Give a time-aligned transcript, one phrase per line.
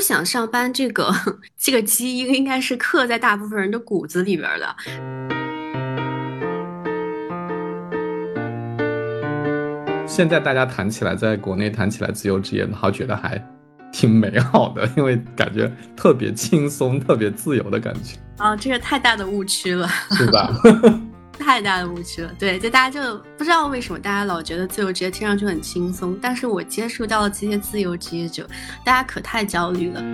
[0.00, 1.12] 不想上班，这个
[1.60, 4.74] 这个基因应该是刻在大部分人的骨子里边的。
[10.06, 13.38] 现在大家谈起来，在国内谈起来自由职业，好觉得还
[13.92, 18.16] 挺美好的，因为感觉特别轻松、特别自由的感觉。
[18.38, 20.50] 啊，这个太大的误区了，是吧？
[21.40, 28.46] 太大的误区了，对，就大家就不知道为什么大家老觉得自由职业听上去很轻松，但是我接触到的这些自由职业者，
[28.84, 30.00] 大家可太焦虑了。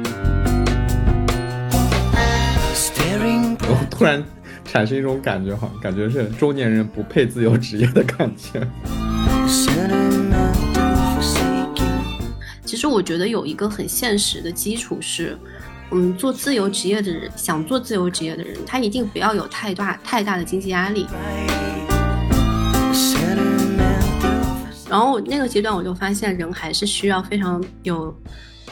[3.68, 4.22] 我突然
[4.64, 8.64] 产生一种感觉，哈，感觉是中年人不配自由职业的感觉。
[12.64, 15.36] 其实我觉得有一个很现实的基础是。
[15.92, 21.06] 嗯，做自由职业的人，想做自由职业的人，他一定不要有太大太大的经济压力。
[24.88, 28.14] 然后那个阶段，我就发现人还是需要非常有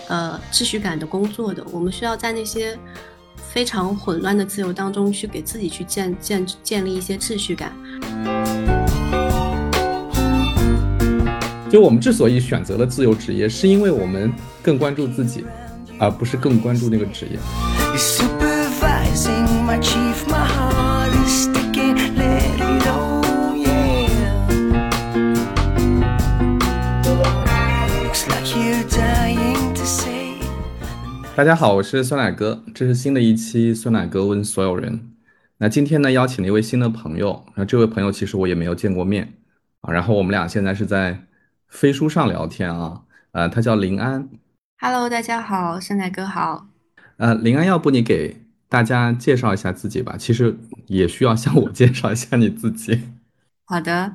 [0.09, 1.65] 呃秩序感的工作的。
[1.71, 2.77] 我们需要在那些
[3.37, 7.73] 非常混乱的自由当中，去给自己去建建建立一些秩序感。
[11.71, 15.45] 就我们之所以选择了自由职业，是因为我们更关注自己。
[15.99, 17.39] 而不是更关注那个职业。
[31.37, 35.11] 大家好，我是酸奶哥，这是新的一期酸奶哥问所有人。
[35.59, 39.35] 那今天呢，邀请了一位新的朋友，那这位朋友其实我也没有见过面
[39.81, 41.19] 啊，然后我们俩现在是在
[41.69, 44.29] 飞书上聊天啊，呃，他叫林安。
[44.87, 46.67] Hello，大家好，酸奶哥好。
[47.17, 48.37] 呃，林安，要不你给
[48.69, 50.15] 大家介绍一下自己吧？
[50.19, 50.55] 其实
[50.89, 53.01] 也需要向我介绍一下你自己。
[53.65, 54.15] 好的，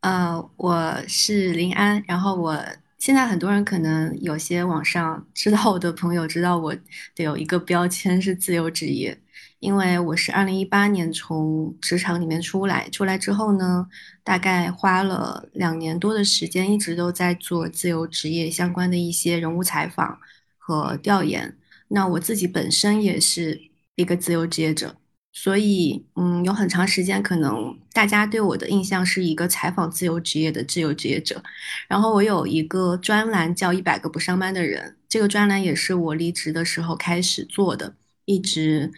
[0.00, 2.62] 呃，我是林安，然后我
[2.98, 6.76] 现在很多人可能有些网上知道我的朋友知道我
[7.14, 9.18] 得有一个标签是自由职业。
[9.60, 13.86] 因为我是二零一八年从职场里面出来，出来之后呢，
[14.24, 20.18] 大概花了两年多的时间，一直都在做自由职业相关的一些人物采访
[20.56, 21.58] 和调研。
[21.88, 23.60] 那我自己本身也是
[23.96, 24.96] 一个自由职业者，
[25.30, 31.42] 所以嗯，有很长时间可能大家对我的印象是一个采访自由职业的自由职业者。
[31.86, 37.94] 然后我有一个专栏叫《一百个不上班的人》，这个专栏也是我离职的时候开始做的，
[38.24, 38.90] 一直。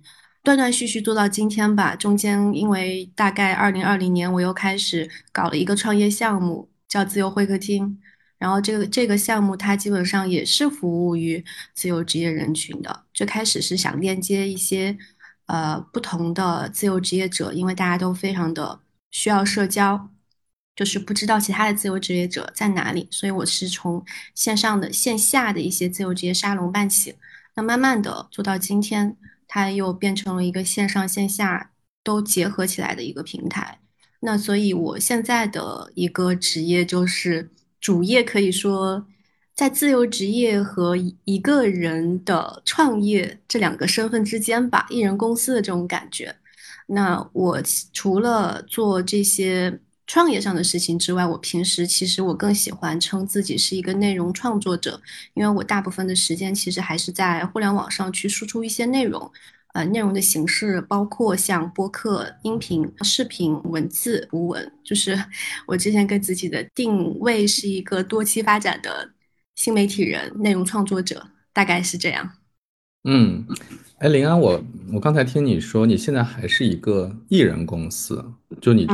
[0.42, 7.98] 断断续续做到今天吧，中间因为大概二零二零年我又开始搞了一个创业项目，叫自由会客厅。
[8.38, 11.44] 然后这个这个项目它基本上也是服务于
[11.75, 13.04] 自由职业人群的。
[13.14, 14.98] 最开始是想链接一些
[15.47, 18.81] 呃不同的自由职业者，因为大家都非常的
[19.12, 20.08] 需要社交，
[20.75, 24.04] 就是不知道其他的自由职业者在哪里，所以我是从
[24.34, 27.14] 线上的线下的一些自由职业沙龙办起，
[27.54, 29.16] 那慢慢的做到今天。
[29.54, 33.80] 它又变成了一个线上线下都结合起来的一个平台。
[34.20, 39.06] 那所以，我现在的一个职业就是主业，可以说
[39.54, 46.34] 在自由职业和一个人的创业这两个身份之间吧，一人公司的这种感觉。
[46.86, 49.78] 那我除了做这些。
[50.12, 55.00] 创业上的事情之外，我平时其实我更喜欢称自己是一个内容创作者，
[55.32, 59.32] 因为我大部分的时间其实还是在互联网上去输出一些内容，
[59.72, 65.18] 呃，内容的形式包括像播客、音频、视频、文字、图文，就是
[65.66, 69.12] 我之前给自己的定位是一个多期发展的
[69.56, 72.30] 新媒体人、内容创作者，大概是这样。
[73.04, 73.46] 嗯，
[74.02, 74.60] 哎，林安，我
[74.92, 78.24] 我刚才听你说，你现在还是一个艺人公司，
[78.60, 78.84] 就你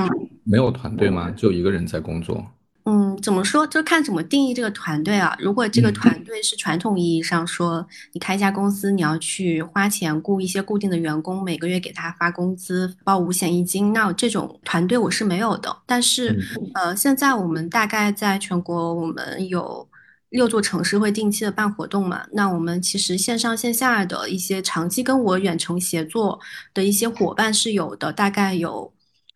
[0.44, 1.30] 没有团队吗？
[1.30, 2.44] 就一个人在工作？
[2.84, 3.66] 嗯，怎么说？
[3.66, 5.34] 就看怎么定义这个团队啊。
[5.40, 15.74] 如果这个团队是传统意义上说，你开一家公司，你要去花钱雇一些固定的员工，每个月给他发工资，报五险一金，那这种团队我是没有的。
[15.86, 16.38] 但是，
[16.74, 19.88] 呃，现在我们大概在全国，我们有。
[20.30, 22.26] 六座城市会定期的办活动嘛？
[22.32, 26.38] 那我们其实线上线下的一些长期跟我远程协作
[26.74, 28.92] 的一些伙伴是有的，大概有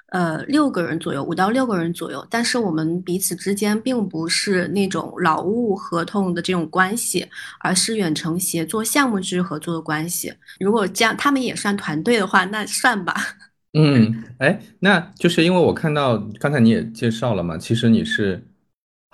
[0.09, 2.27] 呃六个人左右，五到六个人左右。
[2.29, 7.27] 但是我们彼此之间并不是那种劳务合同的这种关系，
[7.61, 10.35] 而是远程协作、项目制合作的关系。
[10.61, 13.15] 如果这样，他们也算团队的话，那算吧。
[13.73, 18.47] 嗯，哎，那就是因为我看到刚才你也介绍了嘛，其实你是。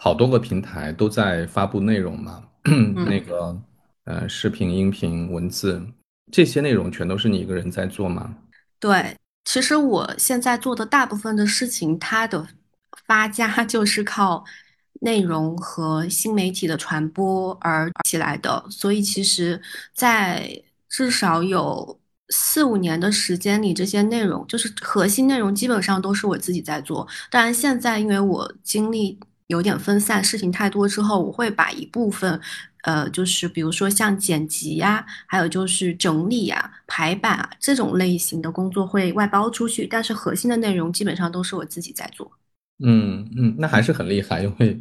[0.00, 2.44] 好多个平台都在发布内容嘛，
[3.04, 3.60] 那个
[4.04, 5.84] 呃，视频、音频、文字
[6.30, 8.36] 这些内容全都是你一个人在做吗？
[8.78, 12.46] 对，其实我现在做的大部分的事情，它的
[13.06, 14.44] 发家就是靠
[15.00, 19.60] 内容和新媒体的传播而起来的，所以其实，
[19.92, 21.98] 在至少有
[22.28, 27.06] 四五年的时间里，这些内容就是核心内容，基本上都是我自己在做。
[27.30, 29.18] 当然，现在因为我精力
[29.48, 32.40] 有点分散，事情太多之后，我会把一部分，
[32.82, 42.30] 呃，就是比如说像剪辑呀，还有就是整理呀、排版啊这种类型的工作会外包出去，但是核心的内容基本上都是我自己在做。
[42.84, 44.78] 嗯嗯，那还是很厉害，因为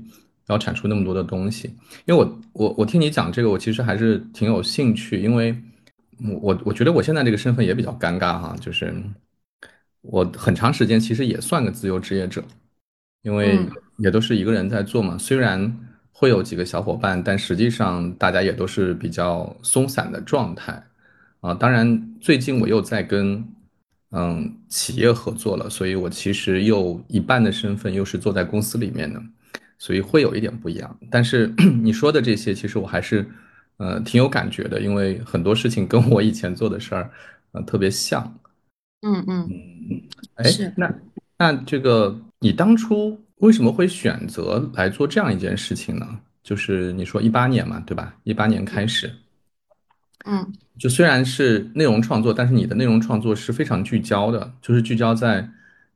[0.48, 1.74] 要产出那么多的东西。
[2.06, 5.56] 因为我我我听你讲这个，我其实还是挺有兴趣，因为
[6.20, 8.94] 我我我觉得我现在这个身份也比较尴尬哈，就是
[10.02, 12.44] 我很长时间其实也算个自由职业者，
[13.24, 13.58] 因为
[13.98, 15.18] 也都是一个人在做嘛。
[15.18, 15.72] 虽然
[16.12, 20.84] 会有几个小伙伴，但实际上大家也都是比较松散的状态
[21.42, 21.54] 啊。
[21.54, 23.44] 当然，最近我又在跟。
[24.12, 29.22] 嗯，企业合作了，所以我其实又一半的身份又是坐在公司里面的，
[29.78, 30.98] 所以会有一点不一样。
[31.12, 31.54] 但是
[31.84, 33.30] 你说的这些，其实我还是
[33.76, 37.12] 呃挺有感觉的，因为很多事情跟我以前做的事儿
[37.52, 38.24] 呃特别像。
[39.02, 39.50] 嗯嗯
[39.90, 40.02] 嗯，
[40.36, 40.46] 哎，
[40.78, 40.96] 那
[41.38, 46.20] 那这个你当初为什么会选择来做这样一件事情呢？
[46.44, 48.16] 就是你说一八年嘛，对吧？
[48.24, 49.12] 一八年开始。
[50.26, 50.54] 嗯。
[50.80, 55.50] 就虽然是内容创作，但是你的内容创作是非常聚焦的，就是聚焦在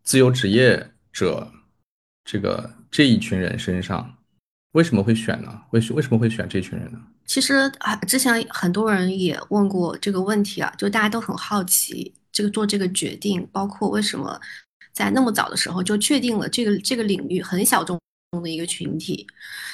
[0.04, 1.48] 自由职业者
[2.26, 4.18] 这个这一群人身上。
[4.72, 5.62] 为什么会选呢？
[5.72, 7.00] 为为什么会选这群人呢？
[7.26, 14.40] 其实啊，之前很多人也问过这个问题啊，就大家都很好奇这个做这个决定，包括为什么
[14.94, 18.00] 在那么早的时候就确定了这个这个领域很小众。
[18.42, 19.28] 的一个群体，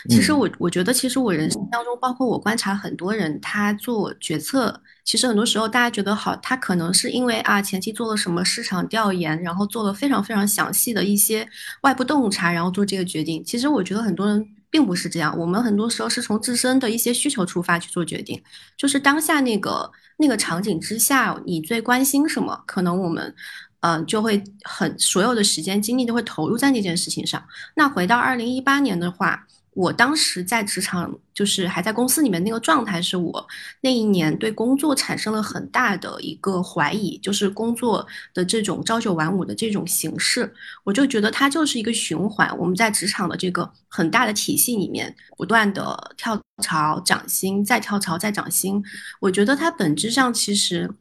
[0.10, 11.48] 其实我我觉得，其实我人生当中，包括我观察很多人，他做决策，其实很多时候大家觉得好，他可能是因为啊前期做了什么市场调研，然后做了非常非常详细的一些
[11.84, 13.44] 外部洞察，然后做这个决定。
[13.46, 18.42] 其实我觉得很多人并不是这样，我们很多时候是从自身的一些需求出发去做决定，
[18.76, 19.88] 就是当下那个
[20.18, 22.64] 那个场景之下，你最关心什么？
[22.66, 23.36] 可能我们。
[23.88, 27.42] 嗯，就会很所有的时间精力都会投入在那件事情上。
[27.74, 33.48] 那回到二零一八年的话，我当时在职场，就是还在公司里面那个状态，是我
[33.80, 42.54] 那一年对工作产生了很大的一个怀疑，就是工作的这种朝九晚五的这种形式，我就觉得它就是一个循环。
[42.58, 48.84] 我们在职场的这个很大的体系里面，不断的跳槽涨薪，再跳槽再涨薪，
[49.22, 50.92] 我觉得它本质上其实。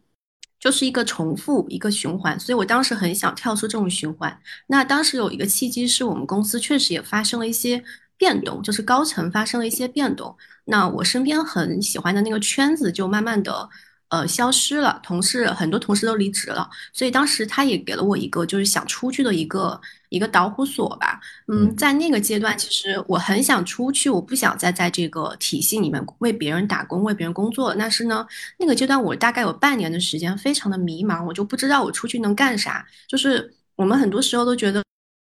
[0.66, 4.36] 就是一个重复，一个循环，所以我当时很想跳出这种循环。
[4.66, 7.84] 那当时有一个契机，是我们公司确实也发生了一些
[8.16, 10.36] 变动，就是高层发生了一些变动。
[10.64, 13.68] 那我身边很喜欢的那个圈子就慢慢的。
[14.08, 19.80] 呃，消失了，同事很多同事都离职了，所以当时他也给了我一个就是想出去的一个
[20.16, 21.20] 一个导火索吧。
[21.46, 27.74] 嗯，在那个阶段，其实我很想出去，我不想再在这个体系里面为别人打工、为别人工作。
[27.78, 28.26] 但是呢，
[28.58, 32.84] 那个阶段我大概有半年的时间非常的迷茫，我就不知道我出去能干啥。
[33.06, 34.82] 就是我们很多时候都觉得。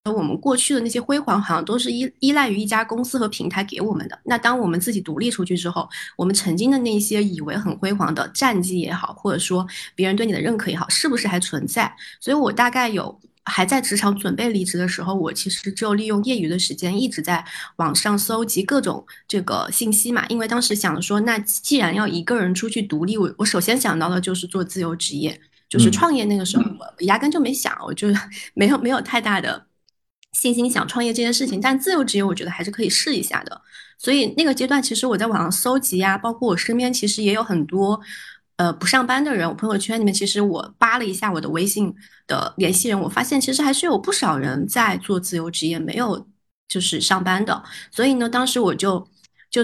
[0.05, 4.19] 我们过去的那些辉煌，好像都是依依赖于一家公司和平台给我们的。
[4.25, 5.87] 那当我们自己独立出去之后，
[6.17, 11.95] 我们曾经的那些以为很辉煌的战绩也好，或者说别人对你的认可也好，是不是还存在？
[12.21, 17.45] 所以我大概有还在职场准备离职的时候，我其实就利用业余的时间一直在
[17.77, 20.25] 网上搜集各种这个信息嘛。
[20.29, 26.25] 因为当时想说，那既然要一个人出去独立，我我首先想到的就是做自由职业，就是创业。
[26.27, 28.09] 那个时候我压根就没想，我就
[28.55, 29.67] 没有没有太大的。
[30.33, 33.61] 信心想创业这件事情，但自由职业我觉得还是可以试一下的。
[33.97, 37.99] 所以那个阶段，其实我在网上搜集呀，包括我身边其实也有很多，
[38.59, 39.49] 呃，不上班的人。
[39.49, 41.95] 我朋友圈里面，其实我扒了一下我的微信
[42.27, 46.27] 的联系人，我发现其实还是有不少人在做自由职业，没有
[46.69, 47.63] 就是上班的。
[47.93, 49.09] 所以呢，当时我就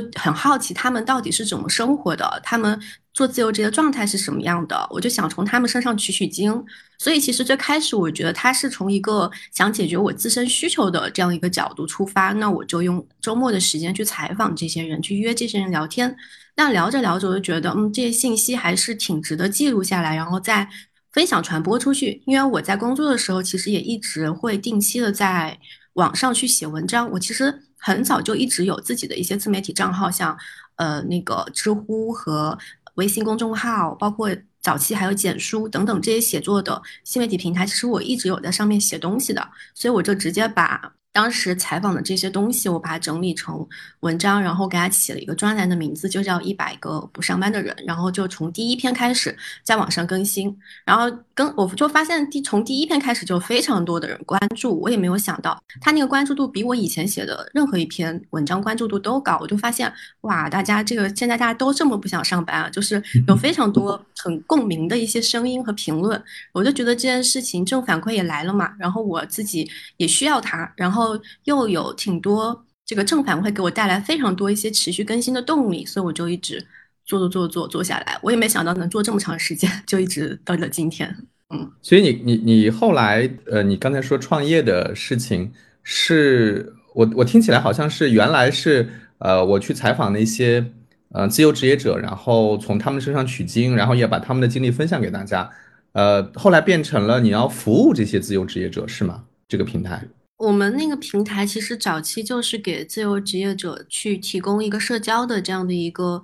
[0.01, 2.81] 就很好奇他们到底是怎么生活的，他们。
[3.15, 4.85] 做自由职业的状态是什么样的？
[4.91, 6.53] 我就想从他们身上取取经。
[6.99, 16.13] 所以其实最开始我觉得他是从一个想解决我自身需求的这样一个角度出发，那我就用周末的时间去采访这些人，去约这些人聊天。
[16.57, 20.69] 那聊着聊着，我就觉得，嗯，这些信息还是挺值得记录下来，然后再
[21.13, 22.21] 分享传播出去。
[22.27, 25.57] 因为我在工作的时候，其实也一直会定期的在
[25.93, 27.09] 网上去写文章。
[27.13, 30.37] 我其实很早就一直有自己的一些自媒体账号，像
[30.77, 32.59] 呃那个知乎和。
[32.95, 43.65] 微信公众号，包括早期还有简书等等这些写作的新媒体平台，其实我一直有在上面写东西的，所以我就直接把当时采访的这些东西，我把它整理成
[44.01, 50.55] 文章，然后给它起了一个专栏的名字，就叫《一百个不上班的人》，然后就从第一篇开始在网上更新，
[50.85, 59.93] 然后跟我就发现第从第一篇开始就非常多的人关注，我也没有想到他那个关注度比我以前写的任何一篇文章关注度都高，我就发现
[60.23, 71.04] 哇，大家这个现在大家都这么不想上班啊，就是有非常多很共鸣的一些声音和评论，我就觉得这件事情正反馈也来了嘛，然后我自己也需要它，然后。
[71.05, 76.65] 后又有挺多这个正反馈给我带来非常多一些持续更新的动力，所以我就一直
[77.05, 78.19] 做做做做做下来。
[78.23, 81.15] 我也没想到能做这么长时间，就一直到了今天。
[81.51, 90.65] 嗯，所以你你你后来呃，你刚才说创业的事情，是我我听起来好像是原来是呃，我去采访那些
[91.11, 95.51] 呃自由职业者，然后从他们身上取经，然后也把他们的经历分享给大家。
[95.93, 99.25] 呃，后来变成了你要服务这些自由职业者是吗？
[99.47, 100.03] 这个平台。
[100.37, 106.21] 我们那个平台其实早期就是给自由职业者去提供一个社交的这样的一个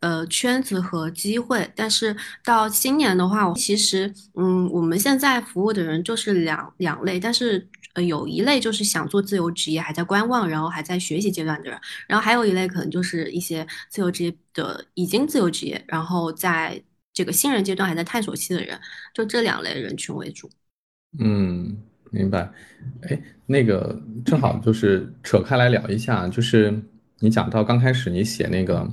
[0.00, 18.80] 呃圈子和机会，但是到今年的话，其实嗯，我们现在服务的人就是两两类，但是呃有一类就是想做自由职业还在观望，然后还在学习阶段的人，然后还有一类可能就是一些自由职业的已经自由职业，然后在这个新人阶段还在探索期的人，
[19.12, 20.50] 就这两类人群为主。
[21.18, 21.76] 嗯。
[22.10, 22.50] 明白，
[23.02, 26.74] 哎，那个正好就是扯开来聊一下，就是
[27.20, 28.88] 你讲到刚开始你写那个，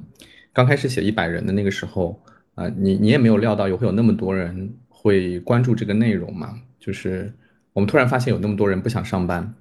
[0.54, 2.22] 刚开始写一百人的那个时候
[2.56, 6.60] 啊，你你也没有料到有会有那么多人会关注这个内容嘛？
[6.80, 7.34] 就是
[7.74, 9.54] 我们突然发现有那么多人不想上班，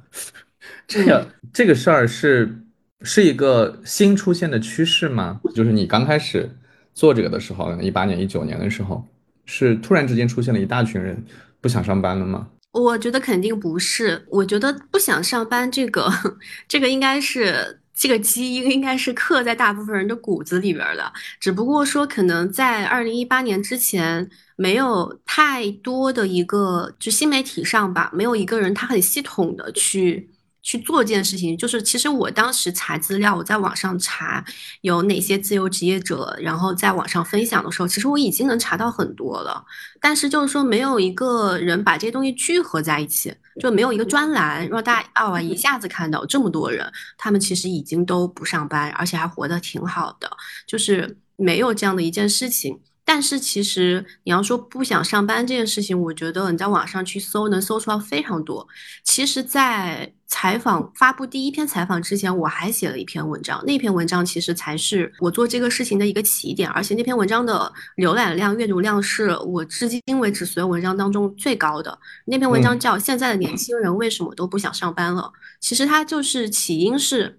[0.86, 2.62] 这个这个事儿是
[3.02, 5.40] 是一个新出现的趋势吗？
[5.54, 6.48] 就是你刚开始
[6.92, 9.06] 做这个的时候，一八年、一九年的时候，
[9.46, 11.22] 是突然之间出现了一大群人
[11.60, 12.48] 不想上班了吗？
[12.74, 16.10] 我觉得肯定不是，我觉得不想上班这个，
[16.68, 30.33] 这个应该是这个基因应该是刻在大部分人的骨子里边的，只不过说可能在二零一八年之前没有太多的一个就新媒体上吧，没有一个人他很系统的去。
[30.64, 34.42] 去做这件事情，就是其实我当时查资料，我在网上查
[34.80, 39.62] 有哪些自由职业者，然后在网上分享的时候，其实我已经能查到很多了。
[40.00, 50.30] 但是就是说，没有一个人把这些东西聚合在一起，就没有一个专栏让大家啊一下子看到这么多人，他们其实已经都不上班，而且还活得挺好的，
[50.66, 52.80] 就是没有这样的一件事情。
[53.06, 58.66] 但是其实你要说不想上班这件事情，我觉得你在网上去搜能搜出来非常多。
[59.04, 71.96] 其实，在采访发布第一篇采访之前，我还写了一篇文章，那篇文章其实才是我做这个事情的一个起点，而且那篇文章的浏览量、阅读量是我至今为止所有文章当中最高的。
[72.24, 75.22] 那篇文章叫《现在的年轻人为什么都不想上班了》，
[75.60, 77.38] 其实它就是起因是。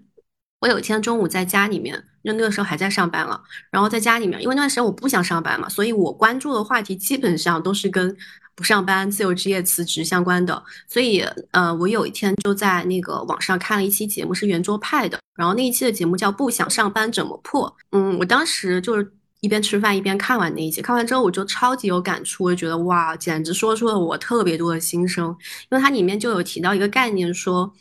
[0.60, 3.38] 我有一天中午在家里面，就那个时候还在上班了，
[3.70, 8.16] 然后在家里面，因为那段时间我不想上班嘛，所以我关注的话题基本上都是跟
[8.56, 10.60] 不上班、自由职业辞职相关的。
[10.88, 11.20] 所以，
[11.52, 17.68] 呃，我有一天就在那个网上看了一期节目，是圆桌派的，然后那一期的节目叫《不想上班怎么破》。
[17.92, 25.28] 嗯，我当时就是一边吃饭一边看完那一期，看完之后我就超级有感触，我就觉得哇，简直说出了我特别多的心声，
[25.70, 27.72] 因为它里面就有提到一个概念说。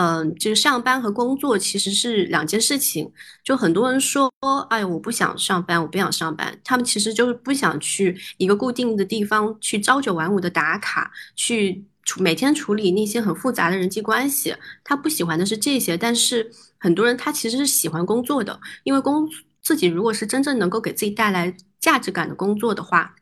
[0.00, 3.10] 嗯，就是上班和工作其实是两件事情。
[3.42, 4.32] 就很多人说，
[4.70, 6.56] 哎，我不想上班，我不想上班。
[6.62, 14.54] 他们其实就是不想去一个固定的地方去朝九晚五的打卡，去处每天处理那些很复杂的人际关系。
[14.84, 19.28] 他不喜欢的是这些，但是很多人他其实是喜欢工作的，因为工
[19.60, 23.16] 自己如果是真正能够给自己带来价值感的工作的话。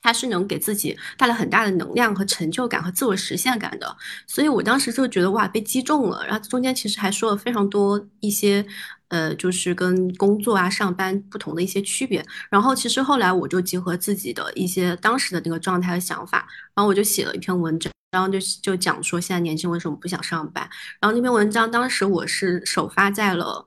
[0.00, 6.24] 它是能给自己带来很大的能量和成就感和自我实现感的，所以我当时就觉得哇，被击中了。
[6.24, 8.64] 然后中间其实还说了非常多一些，
[9.08, 12.24] 呃，就是跟工作啊、上班不同的一些区别。
[12.48, 20.68] 然后其实后来我就结合自己的一些当时的那个状态和想法，然后我就写了一篇文章，然后就就讲说现在年轻为什么不想上班。
[21.00, 23.66] 然后那篇文章当时我是首发在了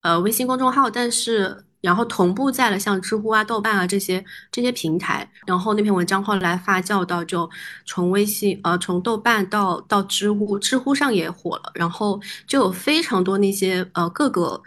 [0.00, 1.66] 呃微信公众号，但是。
[1.80, 7.48] 然后同步在了像知乎啊、豆瓣啊这些这些平台，然后那篇文章后来发酵到就
[7.86, 14.62] 从微信呃从豆瓣到到知乎，知乎上也火了，然后就有非常多那些呃各个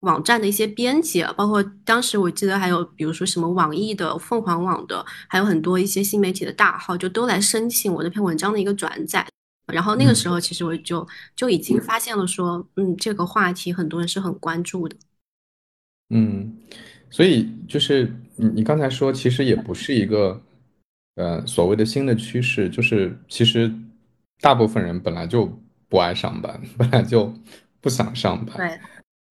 [0.00, 9.26] 网站的一些编辑，包括当时我记得还有比如说什么网易的、凤凰网的，还有很多一些新媒体的大号就都来申请我那篇文章的一个转载，
[9.66, 14.96] 然后那个时候其实我就就已经发现了说，嗯，这个话题很多人是很关注的。
[16.10, 16.52] 嗯，
[17.08, 20.40] 所以就是你你刚才说，其实也不是一个，
[21.14, 23.72] 呃，所谓的新的趋势，就是其实
[24.40, 25.46] 大部分人本来就
[25.88, 27.32] 不爱上班， 本来就
[27.80, 28.56] 不想上班。
[28.56, 28.78] 对，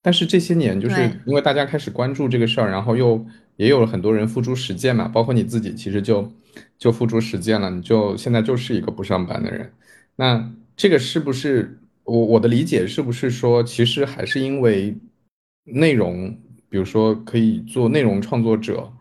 [0.01, 3.25] 但是这些年，就是对因为大家开始关注这个事儿，然后又
[3.57, 6.31] 也有了很多人付诸实践嘛，包括你自己，其实就
[6.77, 9.71] 就付诸实践了，你就现在就是一个不上班的人。
[10.15, 14.95] 那这个是不是我我的理解是不是说，其实还是因为
[15.65, 16.38] 内容，
[16.70, 18.92] 比如说可以做内容创作者，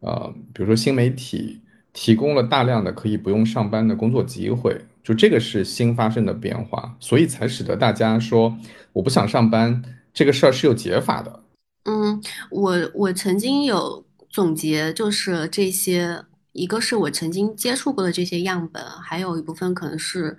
[0.00, 1.60] 呃，比如说新媒体
[1.92, 8.56] 提供了大量的可以不用上班的工作机会，就这个是新发生的变化，所以才使得大家说
[8.92, 9.82] 我不想上班
[10.14, 11.40] 这个事儿是有解法的。
[11.84, 20.36] 嗯，我我曾经有总结，就是这些，一个是我曾经接触过的这些样本，还有一部分可能是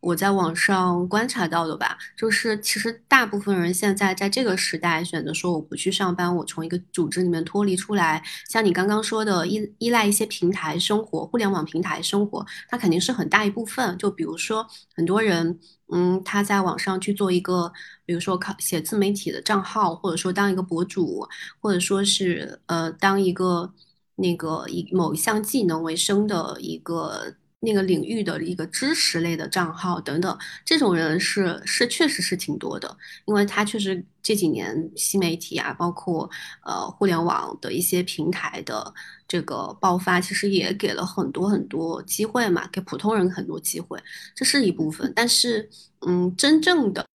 [0.00, 1.96] 我在网上观察到的吧。
[2.16, 13.96] 就是其实大部分人现在在这个时代选择说我不去上班，我从一个组织里面脱离出来，像你刚刚说的依依赖一些平台生活，互联网平台生活，它肯定是很大一部分。
[13.98, 15.58] 就比如说很多人。
[15.92, 17.72] 嗯，他在网上去做一个，
[18.06, 21.26] 比如说靠写自媒体的账号，或者说当一个博主，
[21.58, 23.74] 或者说是呃当一个
[24.14, 36.28] 那个以某一项技能为生的一个那个领域的一个知识类的账号等等，这种人是是确实是挺多的，因为他确实这几年新媒体啊，包括
[36.64, 38.92] 呃互联网的一些平台的。
[39.30, 43.96] 这个爆发其实也给了很多很多机会嘛，给普通人很多机会，
[44.34, 45.12] 这是一部分。
[45.14, 45.70] 但是，
[46.04, 47.06] 嗯，真正的，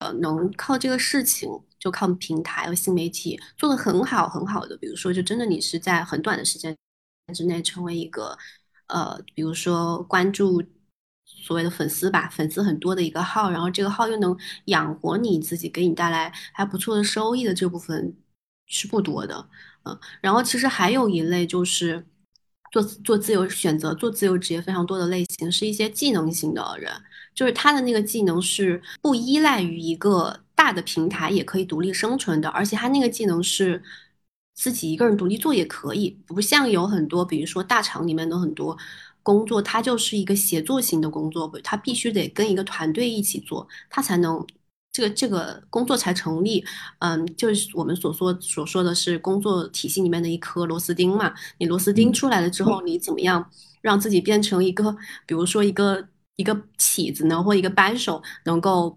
[0.00, 6.76] 呃，能靠这个事情，就靠平台和新媒体做的很好很好的，比如说，就真的你是在很短的时间
[7.32, 8.36] 之内成为一个，
[8.88, 10.62] 呃，比如说关注
[11.24, 18.14] 所谓的粉丝吧，粉丝很多的一个号，然后这个号又能养活你自己，给你带来还不错的收益的这部分
[18.66, 19.48] 是不多的。
[19.84, 22.04] 嗯，然后其实还有一类就是
[22.72, 26.92] 做做自由选择、做自由职业非常多的类型，是一些技能型的人，
[27.34, 33.82] 就是他的那个技能是不依赖于一个大的平台，也可以独立生存的，而且他那个技能是
[34.56, 38.76] 自己一个人独立做也可以，不像有很多，比如说大厂里面的很多
[39.22, 44.44] 工作，它就是一个协作型的工作，它必须得跟一个团队一起做，它才能。
[44.92, 46.64] 这个这个工作才成立，
[47.00, 51.34] 嗯，就是我们所说所说的是工作体系里面的一颗螺丝钉嘛。
[51.58, 53.50] 你螺丝钉出来了之后，你怎么样
[53.82, 58.96] 让自己变成一个，比如说一个一个起子呢，或一个扳手，能够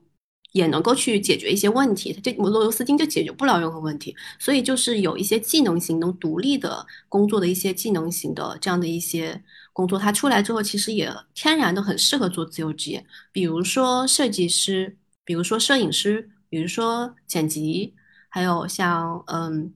[0.52, 2.12] 也能够去解决一些问题。
[2.24, 4.16] 这螺螺丝钉就解决不了任何问题。
[4.38, 9.42] 所以就是有一些技能型能独立的工作的一些技能型的这样的一些
[9.74, 14.96] 工作，它出来之后，其实也天然的很适合做自由职业，比如说设计师。
[15.26, 17.94] 比如说摄影师，比如说剪辑，
[18.30, 19.72] 还有像嗯，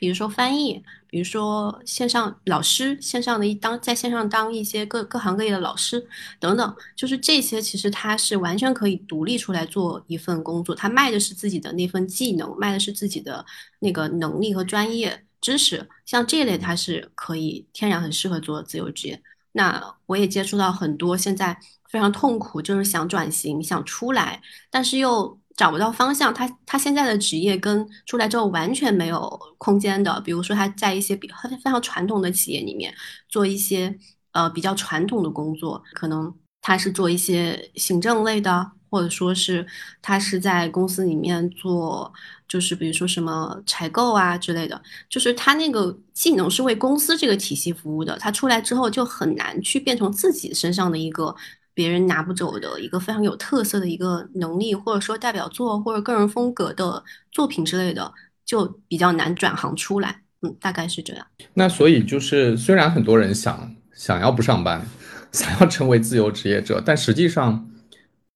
[0.00, 6.02] 比如说翻译，比如说线上老师，线上的一当在线上当一些各各行各业的老师
[6.38, 13.44] 等等，就是这些其实他是完全可以独立出来做一份工作，他卖的是自己的那份技能，卖的是自己的
[13.78, 19.22] 那个能力和专业知识，像这类他是可以天然很适合做自由职业。
[19.52, 21.60] 那我也接触到很多现在。
[21.90, 26.32] 非常痛苦，就是想转型，想出来，但是又找不到方向。
[26.32, 30.20] 他他现在的职业跟出来之后完全没有空间的。
[30.22, 31.28] 比如说他在一些比
[31.62, 32.94] 非常传统的企业里面
[33.28, 33.94] 做一些
[34.32, 39.66] 呃比较传统的工作，可能他是做一些行政类的，或者说是
[40.00, 42.12] 他是在公司里面做，
[42.48, 48.16] 就是比如说什么采购啊之类的，就是他那个技能是为公司这个体系服务的。
[48.18, 51.34] 他出来之后就很难去变成自己身上的一个。
[51.80, 58.12] 别人拿不走的一个非常有特色的一个能力，或者说代表作或者个人风格的作品之类的，
[58.44, 60.20] 就比较难转行出来。
[60.42, 61.26] 嗯，大概是这样。
[61.54, 64.86] 那所以就是，虽然很多人想想要不上班，
[65.32, 67.66] 想要成为自由职业者，但实际上，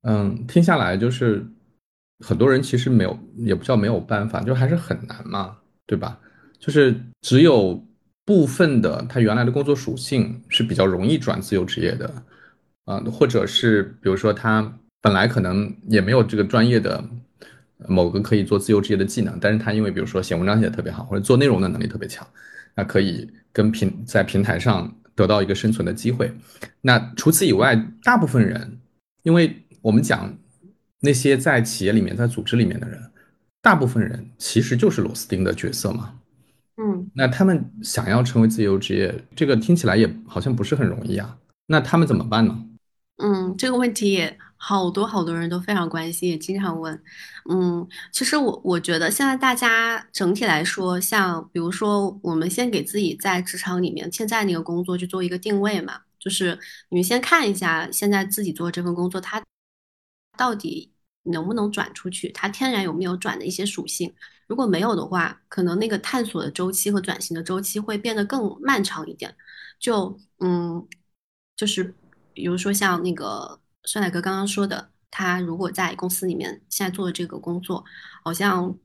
[0.04, 1.46] 嗯，听下来就是
[2.20, 6.18] 很多人其实没有，也不叫没有办法，就还是很难嘛，对吧？
[6.58, 7.86] 就是只有
[8.24, 12.10] 部分的他原来的工作属性是比较容易转自由职业的。
[12.84, 17.02] 啊，或者是比如说他本来可能也没有这个专业的
[17.88, 22.26] 某个可以做自由职业的技能，但是他因为比如说写文章写的特别好，或者做内容的能力特别强，
[22.74, 26.32] 那可以跟平在平台上得到一个生存的机会。
[26.80, 28.78] 那除此以外，大部分人，
[29.22, 30.36] 因为我们讲
[31.00, 33.00] 那些在企业里面、在组织里面的人，
[33.60, 36.14] 大部分人其实就是螺丝钉的角色嘛。
[36.76, 41.36] 嗯，那他们想要成为自由职业，这个听起来也好像不是很容易啊。
[41.66, 42.64] 那他们怎么办呢？
[43.16, 47.00] 嗯，这个问题也好多好多人都非常关心，也经常问。
[47.48, 59.40] 嗯，其实我我觉得现在大家整体来说，像比如说，我们先给自己在职场里面现在那个工作去做一个定位嘛，就是你们先看一下现在自己做这份工作，它
[60.36, 64.12] 到底能不能转出去，它天然有没有转的一些属性。
[64.48, 69.34] 如果没有的话，可能那个探索的周期和转型的周期会变得更漫长一点。
[69.78, 70.86] 就嗯，
[71.56, 71.94] 就是
[72.34, 77.84] 比如说像那个酸奶哥刚刚说的，他如果在公司里面现在做的这个工作，
[78.22, 78.76] 好像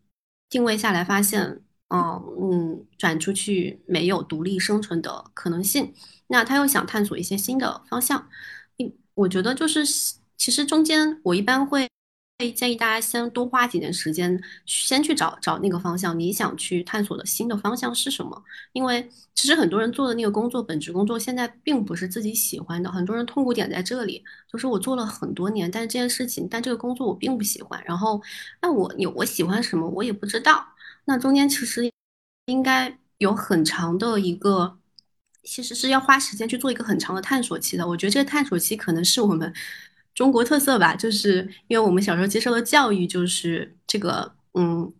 [0.49, 5.93] 定位下来发现，嗯嗯，转出去没有独立生存的可能性，
[6.27, 8.29] 那他又想探索一些新的方向。
[8.77, 9.85] 嗯，我觉得就是
[10.37, 11.89] 其实中间我一般会。
[12.39, 18.41] 会建议大家先多花几年时间，先去找找那个方向，你想去探索的新的方向是什么？
[18.71, 22.89] 因为其实很多人做的那个工作，本职工作现在并不是自己喜欢的。
[22.89, 27.83] 很多人痛苦点在这里，就是我做了很多年，但是这件事情，但这个工作我并不喜欢。
[27.85, 28.21] 然后，
[28.61, 30.65] 那我有我喜欢什么，我也不知道。
[31.03, 31.91] 那中间其实
[32.45, 34.77] 应该有很长的一个，
[35.43, 37.85] 其实是要花时间去做一个很长的探索期的。
[37.85, 39.53] 我觉得这个探索期可能是我们。
[40.19, 44.91] 中国特色吧，就是因为我们小时候接受的教育就是这个，嗯，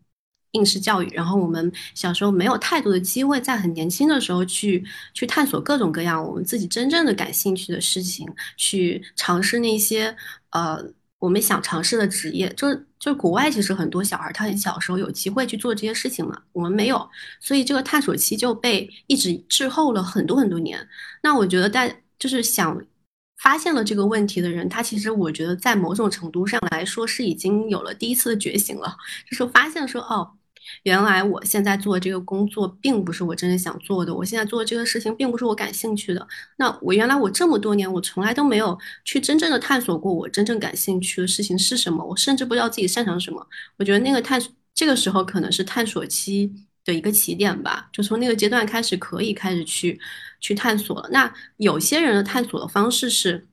[0.51, 1.09] 应试教育。
[1.13, 4.81] 然后我们小时候没有太多的机会，在很年轻的时候去
[5.13, 10.15] 去探索各种各样我们自己真正的感兴趣的事情，去尝试那些
[10.51, 10.81] 呃
[11.17, 12.47] 我们想尝试的职业。
[12.53, 17.09] 就是就国外其实很多小孩他很小时候有机会去做这些事情嘛，我们没有，
[17.41, 20.87] 所以这个探索期就被一直滞后了很多很多年。
[21.21, 22.81] 那我觉得在就是想。
[23.41, 28.95] 发现了这个问题的人，他其实我觉得在某种程度上来说是已经有了第一次的觉醒了，
[29.29, 30.31] 就是发现说，哦，
[30.83, 36.27] 原来我现在做这个工作并不是我真正想做的，我现在做的这个事情并不是我感兴趣的。
[36.57, 43.47] 那我原来我这么多年我从来都没有去真正的探索过我真正感兴趣的事情是什么，我甚至不知道自己擅长什么。
[43.77, 44.41] 我觉得那个探
[44.75, 46.53] 这个时候可能是探索期
[46.89, 49.99] 的一个起点吧，就从那个阶段开始可以开始去。
[50.41, 51.09] 去探索了。
[51.11, 53.45] 那有些人的探索的方式是，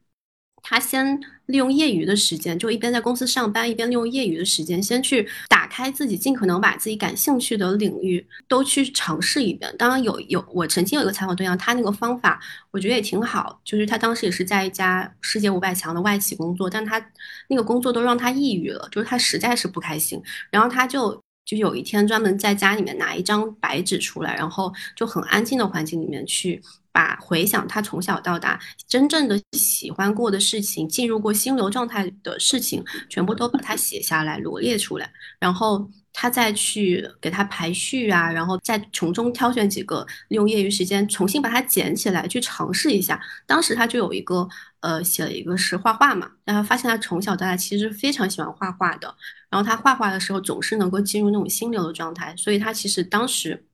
[0.62, 9.75] 他先利用业余的时间，就一边在公司上班，一边利用业余的时间，先去打开自己，尽可能把自己感兴趣的领域都去尝试一遍。
[9.77, 17.05] 当然有有，我曾经有一个采访对象，他那个方法我觉得也挺好，就是他当时也是在一家世界五百强的外企工作，但他
[17.49, 20.22] 那个工作都让他抑郁了，就是他实在是不开心，
[20.53, 21.20] 然后他就。
[21.46, 26.61] 就有一天专门在家里面拿一张白纸出来，然后就很安静的环境里面去
[26.96, 43.20] 把回想他从小到大真正的喜欢过的事情，进入过心流状态的事情，全部都把它写下来罗列出来，然后他再去给他排序啊，然后再从中挑选几个，利用业余时间重新把它捡起来去尝试一下。
[43.46, 44.48] 当时他就有一个
[44.80, 49.14] 呃写了一个是画画嘛，然后发现他从小到大其实非常喜欢画画的。
[49.50, 53.66] 然后他画画的时候总是能够进入那种心流的状态，所以他其实当时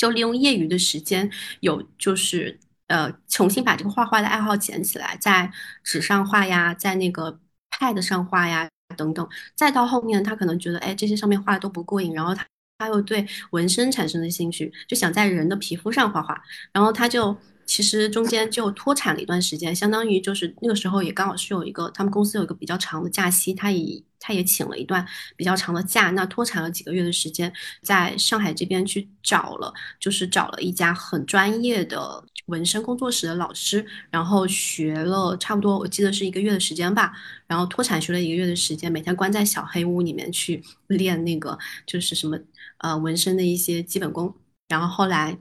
[0.00, 5.52] 就利用业余的时间，有就是呃重新把这个画画的爱好捡起来，在
[5.84, 7.38] 纸上画呀，在那个
[7.70, 9.28] Pad 上画呀等等。
[9.54, 12.46] 再到后面，他可能觉得哎这些上面画的都不过瘾，然后他
[12.78, 17.36] 他又对纹身产生了兴趣，就想在人的皮肤上画画，然后他就。
[17.70, 25.06] 其实中间就脱产了一段时间，相当于就是那个时候也刚好是有一个他们公司有一个比较长的假期，他也他也请了一段
[25.36, 37.12] 比较长的假，那脱产了几个月的时间，在上海这边去找了，就是找了一家很专业的纹身工作室的老师，然后学了差不多我记得是一个月的时间吧，
[37.46, 41.56] 然后脱产学了一个月的时间，每天关在小黑屋里面去练那个
[41.86, 42.36] 就是什么
[42.78, 44.34] 呃纹身的一些基本功，
[44.66, 45.38] 然后后来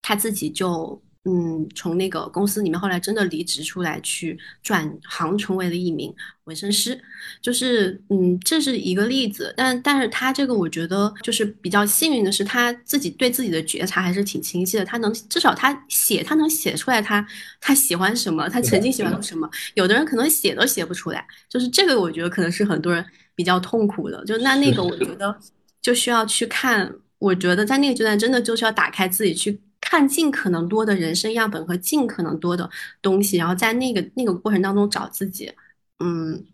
[0.00, 1.02] 他自己就。
[1.24, 6.98] 嗯，从那个公司里面后来真的离职出来，去转行成为了一名纹身师，
[7.42, 9.52] 就是嗯，这是一个例子。
[9.54, 14.84] 但但是他这个我觉得就是比较幸运的是，他自己对自己的觉察还是挺清晰的。
[14.84, 17.24] 他能至少他写，他能写出来他
[17.60, 19.46] 他喜欢什么，他曾经喜欢过什么。
[19.74, 23.04] 有的人可能写都写不出来，就是这个我觉得可能是很多人
[23.34, 24.24] 比较痛苦的。
[24.24, 25.38] 就那那个我觉得
[25.82, 29.60] 就需要去看，我觉得在那个阶段真的就是要打开自己去。
[29.90, 32.70] 看尽可能多的人生样本和尽可能多的
[33.02, 35.52] 东西，然后在那个那个过程当中找自己。
[35.98, 36.44] 嗯，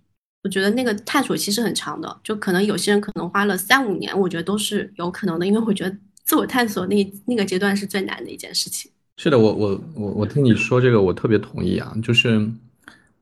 [0.42, 5.94] 我觉得那个探索期是很长的，就可能有些人可能花了三五年，我觉得都是有可能的，因为我觉得
[6.24, 8.90] 自我探索那那个阶段是最难的一件事情。
[9.18, 12.50] 是的，我我我我听你说这个，我特别同意啊，就是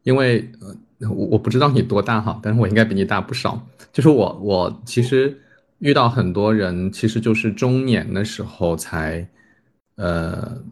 [0.05, 3.61] 因为呃，我我不知道你多大哈，但是我应该比你大不少。
[3.93, 5.37] 就是我我其实
[5.81, 9.27] 遇到很多人，其实就是中年的时候才。
[9.97, 10.63] 呃，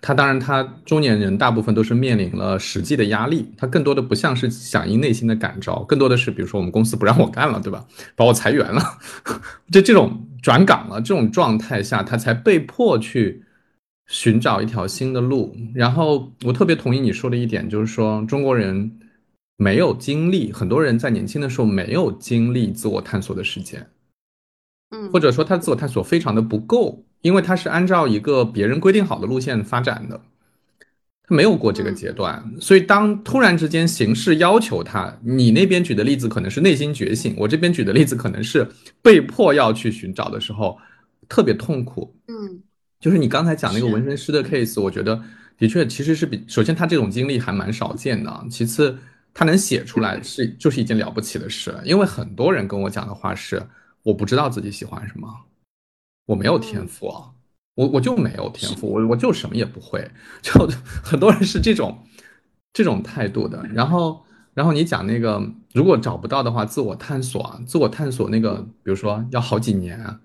[0.00, 7.84] 他当然，他中年人大部分都是面临了实际的压力，他更多的不像是响应内心的感召，更多的是，比如说我们公司不让我干了，对吧？
[8.14, 8.82] 把我裁员了，
[9.72, 13.42] 就这种转岗了这种状态下，他才被迫去
[14.06, 15.56] 寻找一条新的路。
[15.74, 18.98] 然后我特别同意你说的一点，就是说中国人
[19.56, 23.84] 没有经历，很多人在年轻的时候没有经历自我探索的时间，
[24.90, 30.20] 嗯，或者说他自我探索非常的不够，因为他是按照一个别人规定好的路线发展的，
[31.24, 38.66] 他没有过这个阶段，所以当突然之间形势要求他，你那边举的例子可能是内心觉醒，我这边举的例子可能是
[39.02, 40.78] 被迫要去寻找的时候，
[41.28, 42.14] 特别痛苦。
[42.28, 42.62] 嗯，
[43.00, 45.20] 就是你刚才讲那个纹身师的 case，我觉得
[45.58, 48.96] 的确其实是比首先他这种经历还蛮少见的，其次
[49.34, 53.62] 他能写出来是就是一件了不起的事，因为很多人跟我讲的话是
[54.02, 55.28] 我不知道自己喜欢什么，
[56.28, 57.24] 我没有天赋啊，
[57.74, 60.06] 我我就没有天赋，我我就什么也不会，
[60.42, 60.52] 就
[61.02, 61.98] 很多人是这种
[62.74, 63.64] 这种态度的。
[63.72, 70.20] 然后然后你讲那个如果找不到的话，自我探索啊，自我探索那个，比如说要好几年啊。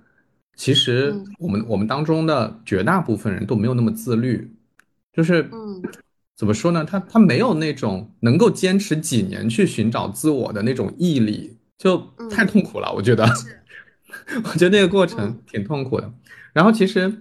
[0.56, 4.54] 其实嗯我们我们当中的绝大部分人都没有那么自律，
[5.13, 5.82] 就是嗯
[6.36, 6.84] 怎么说呢？
[6.84, 11.98] 他他没有那种能够坚持几年去寻找自我的那种毅力，就
[12.30, 12.92] 太嗯痛苦了。
[12.92, 13.26] 我觉得，
[14.43, 16.13] 我觉得那个过程嗯挺痛苦的。
[16.54, 17.12] 然后其实，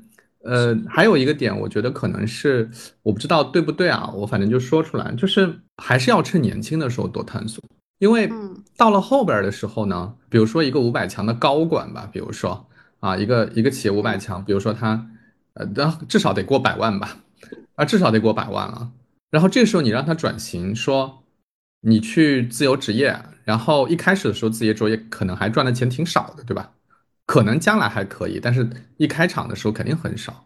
[0.45, 2.71] 呃，还有一个点，我觉得可能是
[3.03, 7.63] 我不知道对不对啊，我反正就说出来，就是还是要趁年轻的时候多探索，
[7.99, 12.69] 因为嗯到了后边儿的时候呢，比如说一个五百强的高管吧，比如说
[13.01, 15.09] 啊，一个一个企业五百强，比如说他，
[15.55, 15.67] 呃，
[16.09, 17.17] 至少得过百万吧，
[17.77, 18.91] 啊，至少得过百万啊。
[19.31, 21.23] 然后这时候你让他转型，说
[21.81, 26.71] 你去自由职业，然后一开始的时候自由职业可能还赚的钱挺少的，对吧？
[27.27, 30.45] 可能将来还可以，但是一开场的时候肯定很少。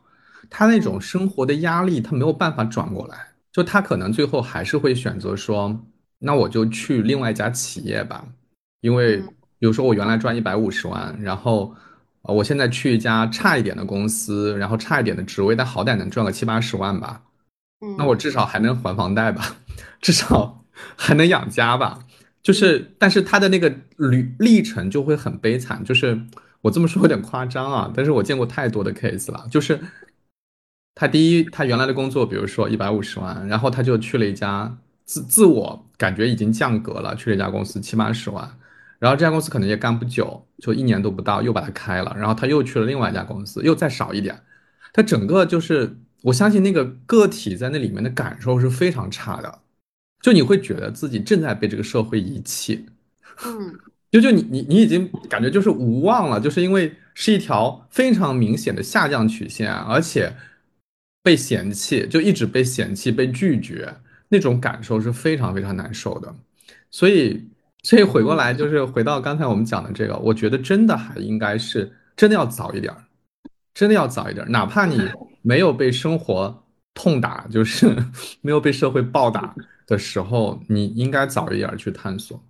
[0.48, 5.84] 他那种生活的压力，他没有办法转过来，就他可能最后还是会选择说，
[6.18, 8.24] 那我就去另外一家企业吧，
[8.80, 11.74] 因为嗯比如说我原来赚一百五十万，然后
[12.22, 17.22] 呃我现在去一家差一点的公司，然后差一点的职位，但好歹能赚个七八十万吧，
[17.80, 19.56] 嗯，那我至少还能还房贷吧，
[20.00, 21.98] 至少还能养家吧。
[22.42, 25.82] 就是，但是他的那个旅历程就会很悲惨。
[25.82, 26.16] 就是
[26.66, 29.46] 我这么说有点夸张啊，但是我见过太多的 case 了。
[29.50, 29.78] 就是
[30.94, 38.50] 他第一，他原来的工作，比如说一百五十万，然后他就去了一家自自我感觉已经降格了，去了一家公司七八十万，
[38.98, 44.42] 然后这家公司可能也干不久，就一年都不到，又把它开了，然后他又去了另外一家公司，又再少一点，
[44.92, 49.60] 他整个就是，我相信那个个体在那里面的感受是非常差的，
[50.20, 52.86] 就你会觉得自己正在被这个社会遗弃，
[54.10, 60.32] 就就你你你已经感觉就是无望了，就是因为是一条非常明显的下降曲线，而且
[61.22, 63.92] 被嫌弃，就一直被嫌弃、被拒绝，
[64.28, 66.34] 那种感受是非常非常难受的。
[66.90, 67.48] 所以，
[67.82, 73.04] 所以回过来就是回到刚才我们讲的这个，我觉得真的还应该是真的要早一点儿，
[73.74, 74.98] 真的要早一点儿，哪怕你
[75.42, 76.64] 没有被生活
[76.94, 77.94] 痛打，就是
[78.40, 79.54] 没有被社会暴打
[79.86, 82.40] 的时候，你应该早一点儿去探索。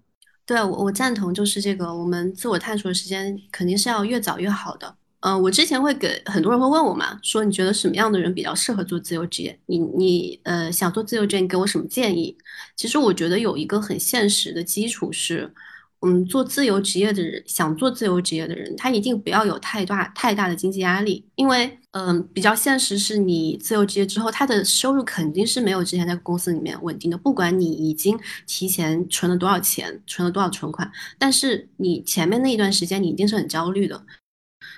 [0.46, 4.96] 对，我我赞同，就是这个，我们自我探索的时间肯定是要越早越好的。
[5.20, 9.58] 嗯、我之前会给很多人会问我嘛，说你觉得什么样的人比较适合做自由职业？
[9.66, 12.36] 你你呃想做自由职业，你给我什么建议？
[12.76, 15.52] 其实我觉得有一个很现实的基础是，
[16.00, 34.04] 嗯，做自由职业的人，想做自由职业的人，他一定不要有太大太大的经济压力，因为嗯，比较现实是你自由职业之后，他的收入肯定是没有之前在公司里面稳定的，不管你已经提前存了多少钱，存了多少存款，但是你前面那一段时间你一定是很焦虑的，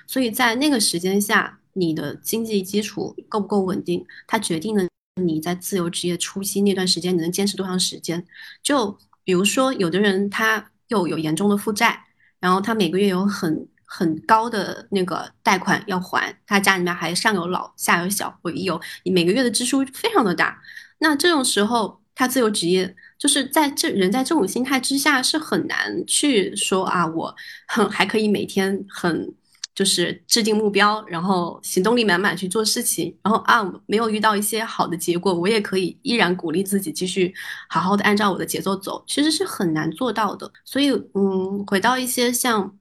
[0.07, 4.87] 所以在那个时间下，你的经济基础够不够稳定，它决定了
[5.21, 8.25] 你在自由职业初期那段时间你能坚持多长时间。
[8.63, 11.99] 就比如说，有的人他又有严重的负债，
[12.39, 20.61] 然后他每个月有很很高的那个贷款要还，他家里面还上有老下有小，我有每个月的支出非常的大。
[20.99, 27.35] 那这种时候，他自由职业就是在这人在这种心态之下是很难去说啊，我
[27.67, 29.33] 哼还可以每天很
[29.79, 37.33] 就是制定目标，然后行动力满满去做事情，然后啊没有遇到一些好的结果，我也可以依然鼓励自己继续
[37.69, 40.51] 好好的按照我的节奏走，其实是很难做到的。
[40.65, 42.77] 所以嗯，回到一些像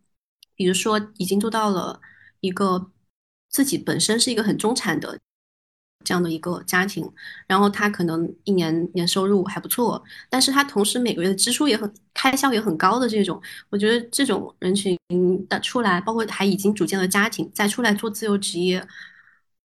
[0.56, 2.00] 比如说已经做到了
[2.40, 2.90] 一个
[3.48, 5.16] 自己本身是一个很中产的。
[6.04, 7.10] 这样的一个家庭，
[7.46, 14.98] 然后他可能一年年收入还不错，但是他同时每个月的支出也很开销也很高的这种，我觉得这种人群
[15.48, 18.86] 的出来，包括还已经组建了家庭，再出来做自由职业，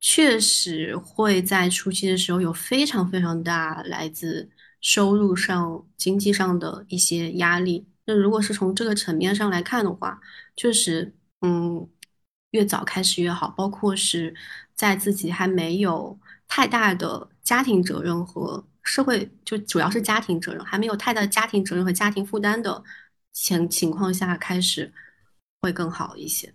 [0.02, 4.50] 确实会在初期的时候有非常非常大来自
[4.82, 7.88] 收入上、经济上的一些压力。
[8.06, 10.20] 那如果是从这个层面上来看的话，
[10.58, 11.88] 确实，嗯，
[12.52, 14.36] 越早开始越好，包括是
[14.76, 16.20] 在自己还没有
[16.56, 22.84] 太大的家庭责任和社会就主要是家庭责任，还没有太大的家庭责任和家庭负担的
[23.34, 24.94] 前情况下开始，
[25.64, 26.54] 会更好一些。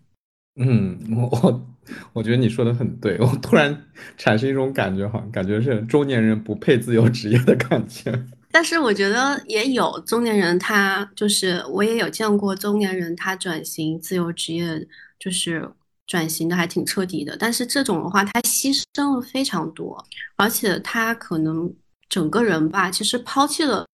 [0.55, 1.67] 嗯，我我
[2.13, 8.13] 我觉得你说的很对，我突然产生一种感觉，好像，感觉是中年人不配自由职业的感觉。
[8.53, 14.87] 但是我觉得也有中年人，他就是我也有见过中年人，他转型自由职业，
[15.19, 15.69] 就是
[16.09, 17.37] 转型的还挺彻底的。
[17.37, 21.73] 但是这种的话，他牺牲了非常多，而且他可能
[22.09, 23.87] 整个人吧，其实抛弃了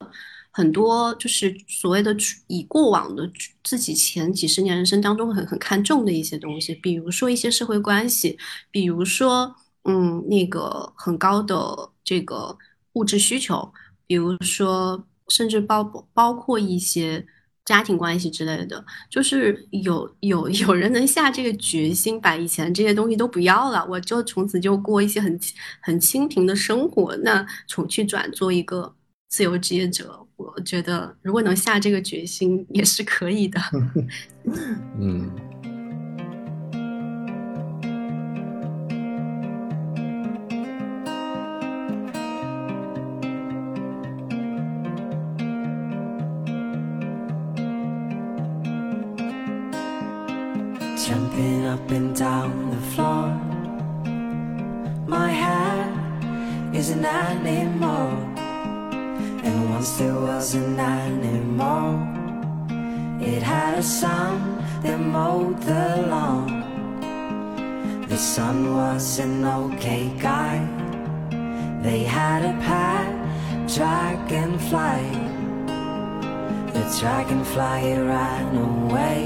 [0.51, 3.31] 很多，就是所谓的以过往的
[3.63, 8.39] 自己前几十年人生当中很很看重的一些东西，比如说一些社会关系，
[8.71, 12.57] 比如说嗯那个很高的这个
[12.95, 13.71] 物质需求。
[14.07, 17.27] 比如说，甚至包包括一些
[17.65, 25.41] 家庭关系之类的，就是有有有人能下这个决心，把以前这些东西都不要了，我就从此就过一些很
[25.81, 28.95] 很清贫的生活，那从去转做一个
[29.29, 33.61] 自由职业者，我觉得如果能下这个决心也是可以的。
[35.01, 35.31] 嗯。
[52.31, 53.27] down the floor.
[55.17, 55.83] My hair
[56.81, 58.17] isn't anymore.
[59.47, 61.87] And once there was an animal.
[63.33, 64.33] It had a son
[64.83, 66.49] that mowed the lawn.
[68.13, 70.57] The son was an okay guy.
[71.87, 73.11] They had a pet
[73.77, 75.05] dragonfly.
[76.75, 77.83] The dragonfly
[78.13, 79.23] ran away.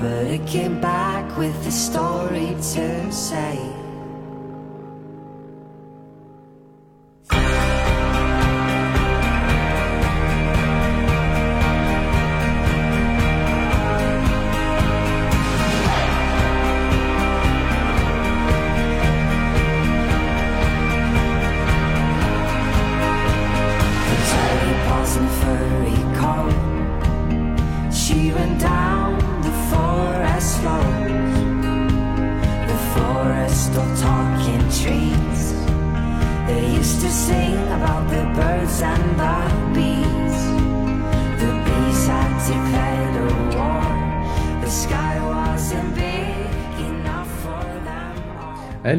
[0.00, 3.71] But it came back with a story to say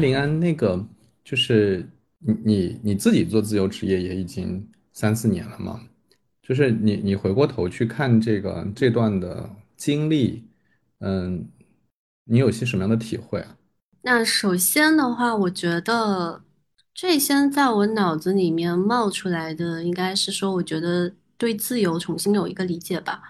[0.04, 0.84] 林安，那个
[1.24, 1.88] 就是
[2.18, 5.80] 你你你自己做自由职业也已经三四年了嘛？
[6.42, 10.44] 就是你你回过头去看这个这段的经历，
[10.98, 11.48] 嗯，
[12.24, 13.56] 你有些什么样的体会啊？
[14.02, 16.42] 那首先的话，我觉得
[16.94, 23.22] 最先在我脑子里面冒出来的，应该是说，我觉得对自由重新有一个理解吧。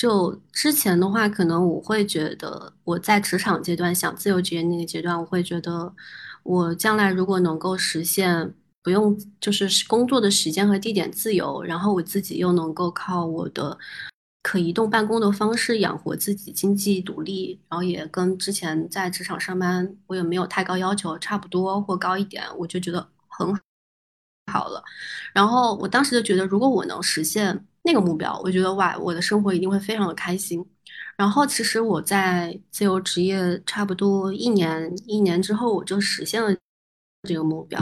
[0.00, 5.94] 就之前的话，可能我会觉得我在职场阶段想自由职业那个阶段，我会觉得
[6.42, 13.76] 我将来如果能够实现不用就是工作的时间和地点自由，然后我自己又能够靠我的
[14.42, 23.54] 可移动办公的方式养活自己，经济独立，然后也跟之前在职场上班我也没有太高要求，差不多或高一点，我就觉得很
[24.50, 24.82] 好了。
[25.34, 27.66] 然后我当时就觉得，如果我能实现。
[27.82, 30.64] 那个目标，我觉得哇，我的生活一定会非常的开心。
[31.16, 36.54] 然后，其实我在自由职业差不多一年一年之后，我就实现了
[37.28, 37.78] 这个目标。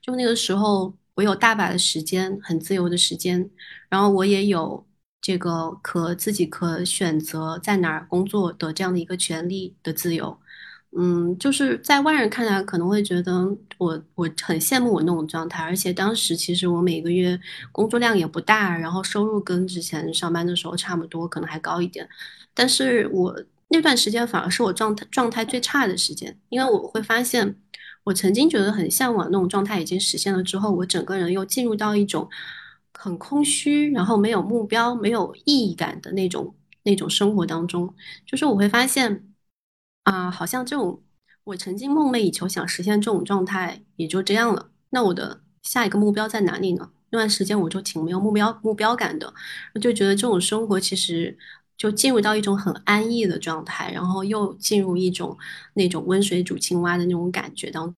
[0.00, 3.48] 就那个时候，我有大把的时间，很自由的时间，
[3.88, 4.86] 然后我也有
[5.20, 10.38] 这个可自己可选择在哪儿工作的这样的一个权利的自由。
[10.98, 17.38] 嗯，就是在外人看来可能会觉得我我很羡慕我那种状态，而且当时其实我每个月
[17.70, 22.08] 工作量也不大，然后收入跟之前上班的时候差不多，可能还高一点。
[22.54, 27.54] 但是我那段时间反而是我状态状态最差的时间，因为我会发现
[28.04, 32.26] 我曾经觉得很向往那种状态已经实现了之后，我整个人又进入到一种
[32.94, 36.54] 很空虚，然后没有目标、没有意义感的那种
[36.84, 39.22] 那种生活当中，就是我会发现。
[40.06, 41.02] 啊，好像这种
[41.42, 44.70] 我曾经梦寐以求想实现这种状态也就这样了。
[44.90, 46.92] 那我的下一个目标在哪里呢？
[47.10, 49.34] 那段时间我就挺没有目标目标感的，
[49.74, 51.36] 我就觉得这种生活其实
[51.76, 55.36] 就进入到一种很安逸的状态，然后又进入一种
[55.74, 57.92] 那种温水煮青蛙的那种感觉当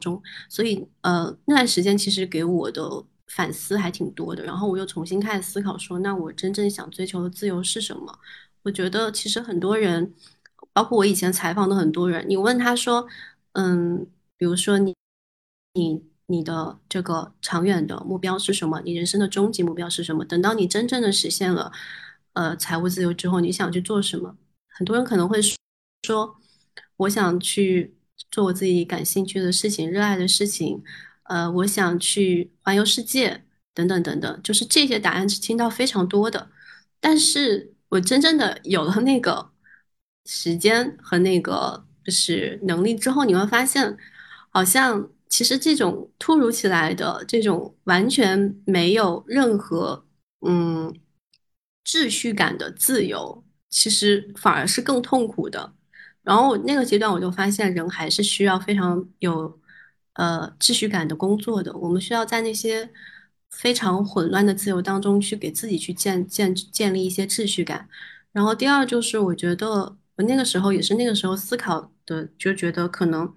[0.00, 0.22] 中。
[0.48, 4.44] 所以呃，那段时间其实给我的反思还挺多的。
[4.44, 8.16] 然后我又重新开始思考说，那我真正想追求的自由是什么？
[8.62, 10.14] 我觉得其实很多人。
[10.74, 13.06] 包括我以前采访的很多人，你问他说，
[13.52, 14.06] 嗯，
[14.36, 14.94] 比如说你，
[15.72, 18.82] 你你的这个长远的目标是什么？
[18.84, 20.24] 你人生的终极目标是什么？
[20.24, 21.72] 等到你真正的实现了，
[22.34, 24.36] 呃，财务自由之后，你想去做什么？
[24.68, 25.40] 很多人可能会
[26.02, 26.36] 说，
[26.96, 27.94] 我想去
[28.30, 30.82] 做我自己感兴趣的事情、热爱的事情，
[31.24, 36.50] 呃，我想去环游世界，等等等等，就是这些答案是听到非常多的。
[37.00, 39.50] 但是我真正的有了那个
[40.24, 43.96] 时间和那个就是能力之后，你会发现，
[44.50, 50.04] 好像其实这种突如其来的这种完全没有任何
[50.46, 50.94] 嗯
[51.84, 53.42] 秩序感的自由。
[53.70, 55.74] 其实反而是更痛苦的。
[56.22, 59.60] 然后那个阶段，我就发现人还是需要非常有
[60.12, 61.76] 呃秩序感的工作的。
[61.76, 62.88] 我们需要在那些
[63.50, 67.88] 非常混乱的自由当中去给自己去建建建立一些秩序感。
[68.30, 73.32] 然后第二就是，我觉得我那个时候也是那个时候思考的，就觉得可能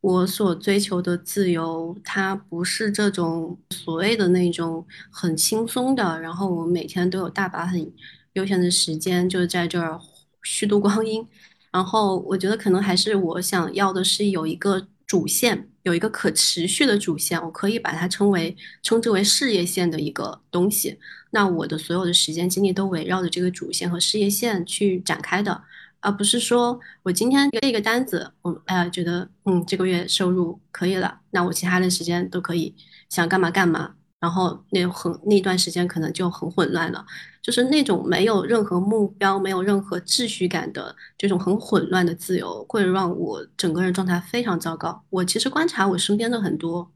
[0.00, 7.92] 我所追求的自由，它不是这种所谓的那种很轻松的，然后我每天都有大把很。
[8.34, 10.00] 悠闲的时间就在这儿
[10.42, 11.24] 虚度光阴，
[11.70, 20.98] 然后我觉得可能还是我想要的是有一个主线，有一个可持续的主线，我可以把它称为称之为事业线的一个东西。
[21.30, 25.62] 那我的所有的时间精力都围绕着这个主线和事业线去展开的，
[26.04, 32.74] 而不是说我今天接一个单子，我哎呀觉得嗯这个月收入可以了，那我其他的时间都可以
[33.08, 33.94] 想干嘛干嘛。
[34.20, 37.04] 然后那很那段时间可能就很混乱了，
[37.42, 45.04] 就是那种没有任何目标、没有任何秩序感的这种很混乱的自由，会让我整个人状态非常糟糕。
[45.10, 46.90] 我其实观察我身边的很多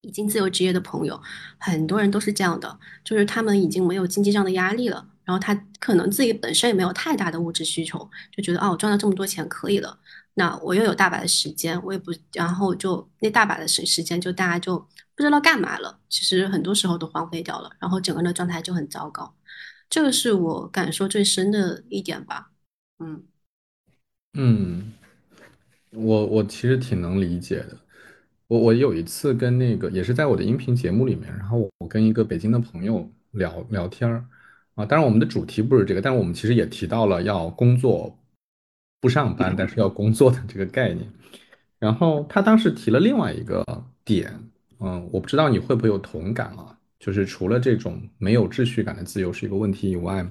[0.00, 1.20] 已经自由职业的朋友，
[1.58, 7.98] 很多人都是这样的，就是他们已经没有经济上的压力了，然后他可能自己本身也没有太大的物质需求，
[8.34, 9.98] 就觉得哦，我赚了这么多钱可以了，
[10.32, 14.86] 那我又有大把的时间，我也不，然后就那大把的时时间就大家就。
[15.18, 19.34] 不知道干嘛了，其实很多时候都荒废掉了，然后整个人的状态就很糟糕，
[19.88, 22.50] 这个是我感受最深的一点吧。
[22.98, 23.24] 嗯
[24.34, 24.92] 嗯，
[25.92, 27.78] 我我其实挺能理解的。
[28.46, 34.22] 我我有一次跟那个也是在我的音频节目里面，然后我跟一个北京的朋友聊聊天儿
[34.76, 38.16] 啊，当然我们的主题不是这个，但是我们其实也提到了要工作
[39.00, 41.10] 不上班，但是要工作的这个概念。
[41.80, 43.64] 然后他当时提了另外一个
[44.04, 44.32] 点。
[44.78, 46.78] 嗯，我不知道你会不会有同感啊？
[46.98, 50.30] 就是除了这种没有秩序感的自由是一个问题以外，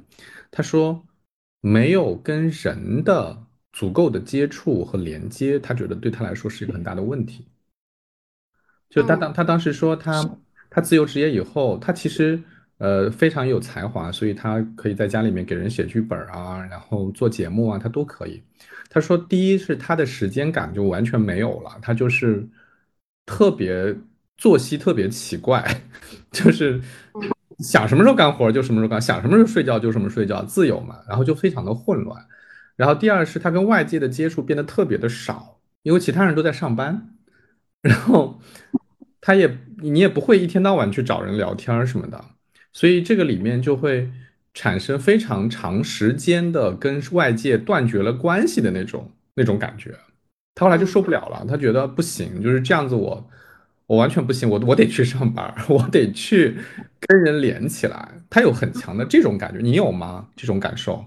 [0.51, 1.03] 他说
[1.61, 3.43] 没有跟人的
[3.73, 7.47] 足够的接触和连接，他觉得对他来说是一个很大的问题。
[8.87, 10.37] 就他当他当时说他
[10.69, 12.39] 他自由职业以后，他其实
[12.77, 18.41] 呃非常有才华，所以他可以在家里面给人写剧本啊，然后做节目啊，他都可以。
[18.89, 22.47] 他说第一是他的时间感就完全没有了，他就是
[23.25, 23.95] 特别。
[24.37, 25.63] 作息特别奇怪，
[26.29, 26.81] 就是
[27.59, 32.21] 想什么时候干活就什么时候干，想什么时候睡觉就什么睡觉，自由嘛，然后就非常的混乱。
[32.75, 37.15] 然后第二是他跟外界的接触变得特别的少，因为其他人都在上班，
[37.81, 38.41] 然后
[39.21, 42.21] 他也你也不会一天到晚去找人聊天什么的，
[42.75, 44.11] 所以这个里面就会
[44.53, 49.97] 产生非常长时间的跟外界断绝了关系的那种那种感觉。
[50.53, 53.29] 他后来就受不了了，他觉得不行，就是这样子我。
[53.87, 56.57] 我完全不行，我我得去上班， 我得去
[56.99, 58.19] 跟人连起来。
[58.31, 60.27] 他有很强的这种感觉，你有吗？
[60.35, 61.05] 这种感受？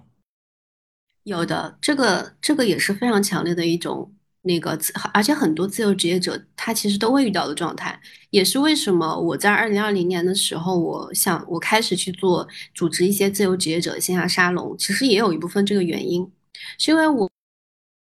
[1.24, 4.78] 有的，这个这个也是非常强烈的一种那个，
[5.12, 16.30] 而且很多自由职业者他其实都会遇到的状态，也是为什么我在二零二零年的时候，我想我开始去做组织一些自由职业者的线下沙龙，其实也有一部分这个原因，
[16.78, 17.30] 是因为我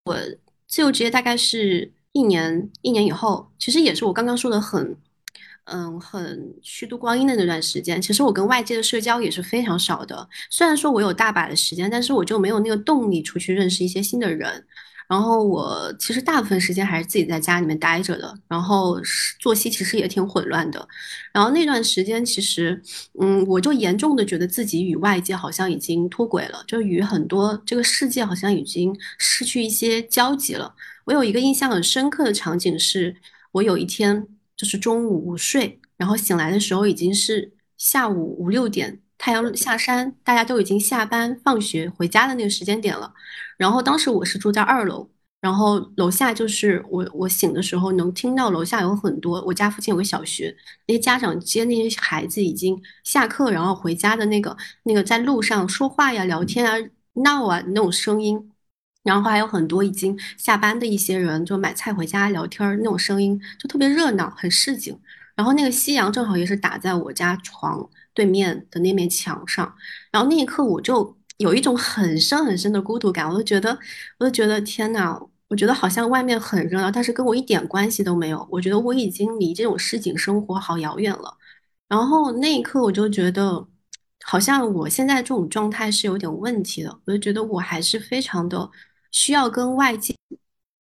[0.04, 0.16] 我
[0.66, 1.92] 自由职业大概是。
[2.16, 4.96] 一年一年以后，其实也是我刚刚说的很，
[5.64, 8.00] 嗯，很虚度光阴的那段时间。
[8.00, 10.28] 其实我跟外界的社交也是非常少的。
[10.48, 14.64] 虽然说我有大把的时间，但是我就没有那个动力出去认识一些新的人。
[15.08, 18.34] 然后我其实大部分时间还是自己在家里面待着的。
[18.48, 19.00] 然后
[19.40, 20.86] 作息其实也挺混乱的。
[21.32, 22.80] 然后那段时间，其实，
[23.20, 30.74] 嗯，我就严重的觉得自己与外界好像已经脱轨了，就与很多这个世界好像已经失去一些交集了。
[31.04, 33.14] 我有一个印象很深刻的场景是，
[33.52, 34.26] 我有一天
[34.56, 43.12] 就是中午午睡，然后醒来的时候已经是下午五六点，太阳下山，大家都已经下班、放学回家的那个时间点了。
[43.56, 45.08] 然后当时我是住在二楼，
[45.40, 50.56] 然后楼下就是我我醒的时候能听到楼下有很多，我家附近有个小学，
[50.86, 56.74] 那些家长接那些孩子已经下课然后回家的那个那个在路上说话呀、聊天啊、
[57.14, 58.50] 闹啊那种声音。
[59.02, 64.98] 然后还有很多已经下班的一些人，就买菜回家聊天儿那种声音，就特别热闹，很市井。
[65.36, 69.74] 然后那个夕阳正好也是打在我家床对面的那面墙上，
[70.10, 73.78] 然后那一刻我就有一种很深很深的孤独感，我就觉得，
[74.18, 78.46] 我就觉得天呐，我觉得好像外面很热闹，但是跟我一点关系都没有。
[78.50, 81.36] 我觉得我已经离这种市井生活好遥远了。
[81.88, 83.66] 然后那一刻我就觉得。
[84.26, 88.70] 好像我现在这种状态是有点问题的，我就觉得我还是非常的
[89.10, 90.16] 需要跟外界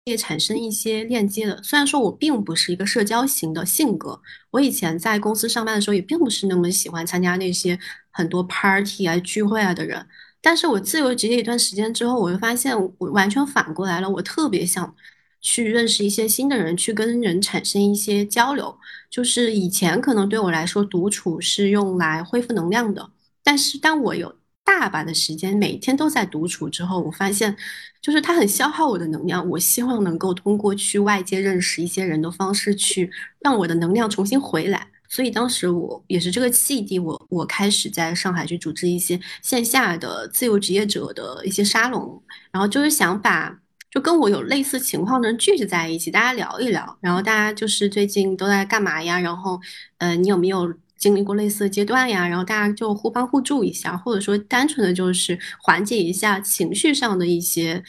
[0.06, 1.62] 也产生一些链接的。
[1.64, 7.78] 虽然说我并不是一个社交型的性格，我以前在公司上班的时候也并不是那么喜欢参加那些
[8.12, 10.06] 很多 party 啊、聚会啊的人，
[10.42, 14.96] 但是我自由职业一段时间之后，我就发现我完全反过来了，我特别想
[15.42, 18.78] 去认识一些新的人，去跟人产生一些交流。
[19.10, 23.10] 就是以前可能对我来说，独处是用来恢复能量的。
[23.42, 24.36] 但是当我有
[24.66, 27.56] 大把的时间，每天都在独处之后，我发现，
[28.02, 29.48] 就是它很消耗我的能量。
[29.52, 33.10] 我希望能够通过去外界认识一些人的方式，去
[33.40, 34.88] 让我的能量重新回来。
[35.08, 43.56] 所以当时我也是这个契机，我我开始在上海去组织一些线下的自由职业者的一些沙龙，然后就是想把
[43.92, 49.20] 就跟我有类似情况的人聚集在一起，大家聊一聊，然后大家就是最近都在干嘛呀？
[49.20, 49.62] 然后，
[50.00, 50.74] 呃，你有没有？
[50.98, 57.84] 经历过类似的阶段呀，然后大家就互帮互助一下，或者说单纯的就是缓解一下情绪上的一些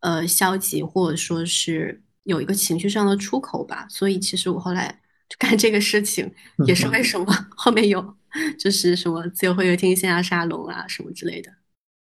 [0.00, 3.86] 呃消极，或者说是有一个情绪上的出口吧。
[3.88, 5.00] 所以其实我后来
[5.38, 6.30] 干这个事情，
[6.66, 8.14] 也是为什么后面有
[8.58, 11.50] 就是什么自由会客厅、线下沙龙啊什么之类的。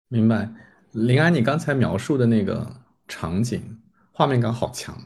[0.08, 0.50] 明白，
[0.92, 3.78] 林安，你刚才描述的那个场景，
[4.12, 4.96] 画面感好强，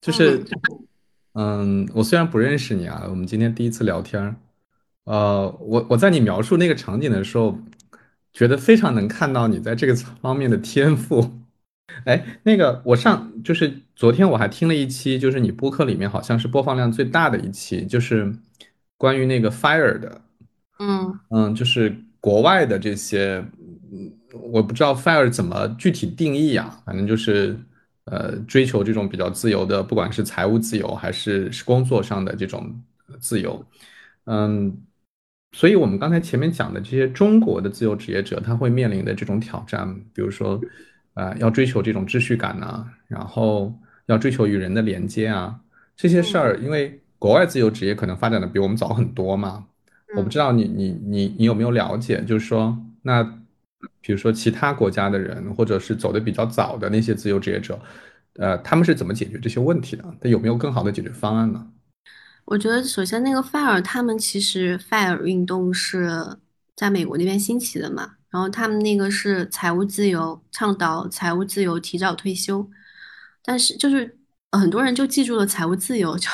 [0.00, 0.44] 就是。
[1.34, 4.36] 嗯，我虽然不认识你啊，我们今天第一次聊天儿，
[5.04, 7.58] 呃，我我在你描述那个场景的时候，
[8.32, 11.38] 觉得非常能看到你在这个方面的天赋。
[12.04, 18.32] 哎，那个我上就是昨天我还听了一期，就是你播客里面好像是播放量最大的一期，就是
[18.96, 20.20] 关于那个 fire 的，
[20.78, 23.44] 嗯嗯，就是国外的这些，
[23.92, 24.12] 嗯，
[24.52, 27.58] 我不知道 fire 怎么具体定义啊，反正就是。
[28.06, 32.68] 呃，追求这种比较自由的，不管是财务自由还是是工作上的这种
[33.20, 33.64] 自由，
[34.24, 34.76] 嗯，
[35.52, 40.60] 所以我们刚才前面讲的这些中国的自由职业者，他会面临的这种挑战，比如说，
[41.14, 43.72] 呃，要追求这种秩序感呐，然后
[44.06, 45.60] 要追求与人的连接啊，
[45.96, 49.66] 这些事儿，因为国外自由职业可能发展的比我们早很多嘛，
[50.16, 53.38] 我不知道你你你你有没有了解，就是说那。
[54.00, 57.78] 比如说其他国家的人，或者是走的比较早的那些自由职业者，
[58.34, 60.04] 呃，他们是怎么解决这些问题的？
[60.20, 61.66] 他有没有更好的解决方案呢？
[62.44, 66.36] 我觉得首先那个 FIRE，他们其实 FIRE 运动是
[66.76, 72.68] 在美国那边兴起的嘛，然后他们那个是财务自由，倡导财务自由，提早退休，
[73.44, 74.18] 但是就是
[74.50, 76.28] 很多人就记住了财务自由，就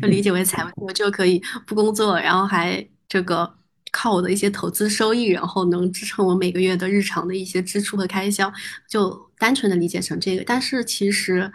[0.00, 3.54] 就理解为财务自由就可以不工作，然后还这个。
[3.92, 8.48] 靠我的一些投资收益，然后能支撑我每个月的日常的一些支出和开销，
[8.88, 10.44] 就单纯的理解成这个。
[10.46, 11.50] 但是其实，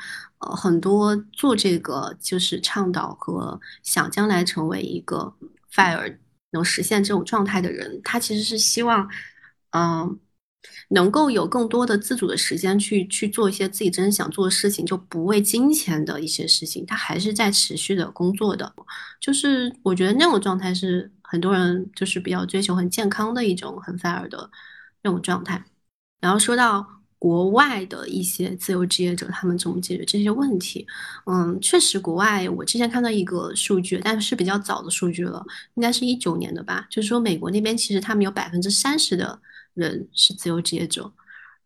[0.54, 5.34] 很多做这个就是倡导和想将来成为一个
[5.74, 6.18] fire
[6.52, 9.10] 能实现这种状态的人，他其实是希望，
[9.72, 10.20] 嗯。
[10.90, 18.74] 能够有更多的自主的时间去去做一些自己真正想做的事情，就不为金钱的一些事情，他还是在持续的工作的。
[19.22, 24.50] 就是我觉得那种状态是很多人就是比较追求很健康的一种很 fire 的
[25.04, 25.64] 那种状态。
[26.20, 30.86] 然后说到国外的一些自由职业者，他们怎么解决这些问题？
[31.26, 35.46] 嗯，确实，国外我之前看到一个数据，但是比较早的数据了，
[35.76, 39.40] 应该是一九年的吧，就是说美国那边其实他们有百分之三十的。
[39.76, 41.12] 人是自由职业者，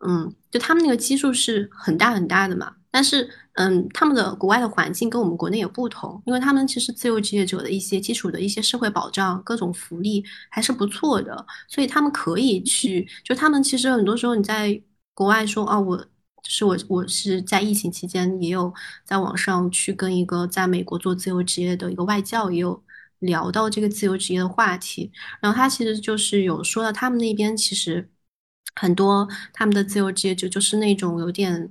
[0.04, 2.74] 嗯，就他们那个基数是很大很大的嘛。
[2.90, 13.08] 但是，嗯，他们的国外的环境跟我们国内也不同，因为他们其实自由职业者的一些基础的一些社会保障、各种福利还是不错的，所以他们可以去。
[13.24, 14.82] 就他们其实很多时候你在
[15.20, 22.82] 国外说啊，我就是我，我是在疫情期间也有在网上去跟一个在美国做自由职业的一个外教也有。
[23.20, 25.12] 聊到这个自由职业的话题，
[25.42, 28.10] 然后他其实就是有说到他们那边其实
[28.76, 31.70] 很多他们的自由职业者就是那种有点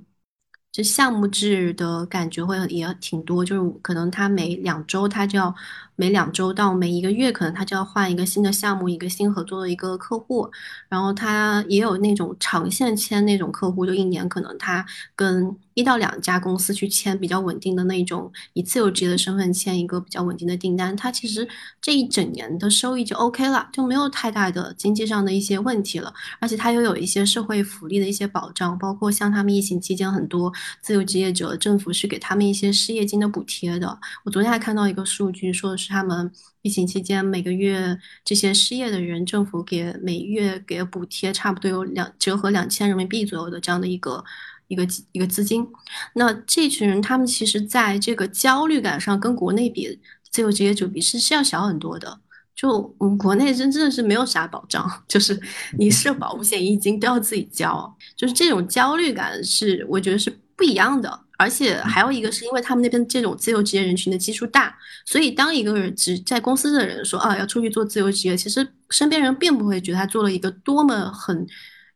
[0.71, 5.53] 就项目制的感觉会也挺多，就是可能他每两周他就要
[5.95, 10.49] 每两周到每一个月可能他就要换一个新的项目，一个新合作的一个客户，
[10.87, 21.47] 然后他也有那种长线签那种客户，就一年可能他跟一到两家公司去签比较稳定的那种，以自由职业的身份签一个比较稳定的订单，他其实
[21.81, 26.13] 这一整年的收益就 OK 了，就没有太大的经济上的一些问题了。
[26.41, 30.51] 而且他又有一些社会福利的一些保障，包括像他们疫情期间很多
[30.81, 33.97] 自由职业者，政府是给他们一些失业金的补贴的。
[34.25, 36.29] 我昨天还看到一个数据，说的是他们
[36.61, 44.21] 疫情期间每个月这些失业的人，政府给每月给补贴差不多有两折合两千人民币左右的这样的一个。
[44.69, 45.67] 一个一个资金，
[46.13, 49.99] 那这群人他们其实在这个焦虑感上跟国内比，
[50.31, 52.21] 自由职业者比是是要小很多的。
[52.55, 55.39] 就我们国内真真的是没有啥保障， 就是
[55.77, 61.19] 你社保、五险一金都要自己交，就是这种焦虑感是我觉得是不一样的。
[61.39, 71.47] 而且还有一个是因为他们那边这种自由职业人群的基数大，所以当一个人只在公司的人说啊要出去做自由职业，其实身边人并不会觉得他做了一个多么很。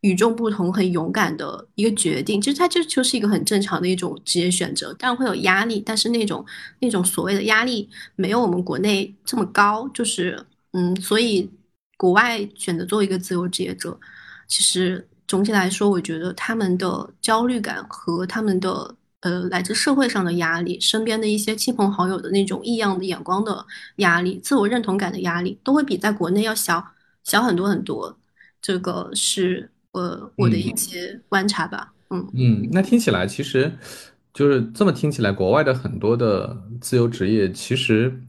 [0.04, 6.46] 与众不同、很勇敢的一个决定，其实它就就是一个很正常的一种职业选择，当然会有压力，但是那种
[6.80, 11.50] 那种所谓的压力没有我们国内这么高，就是嗯，所以
[11.96, 13.98] 国外选择做一个自由职业者，
[14.46, 23.66] 其实总体来说，我觉得他们的焦虑感和他们的呃来自社会上的压力、身边的一些亲朋好友的那种异样的眼光的
[23.98, 26.86] 压力、自我认同感的压力，都会比在国内要小
[27.24, 28.18] 小很多很多，
[28.62, 29.70] 这个是。
[29.94, 32.28] 呃，我的一些观察吧，嗯。
[32.36, 33.72] 嗯，那听起来其实
[34.34, 38.20] 就是这么听起来，国外的很多的自由职业其实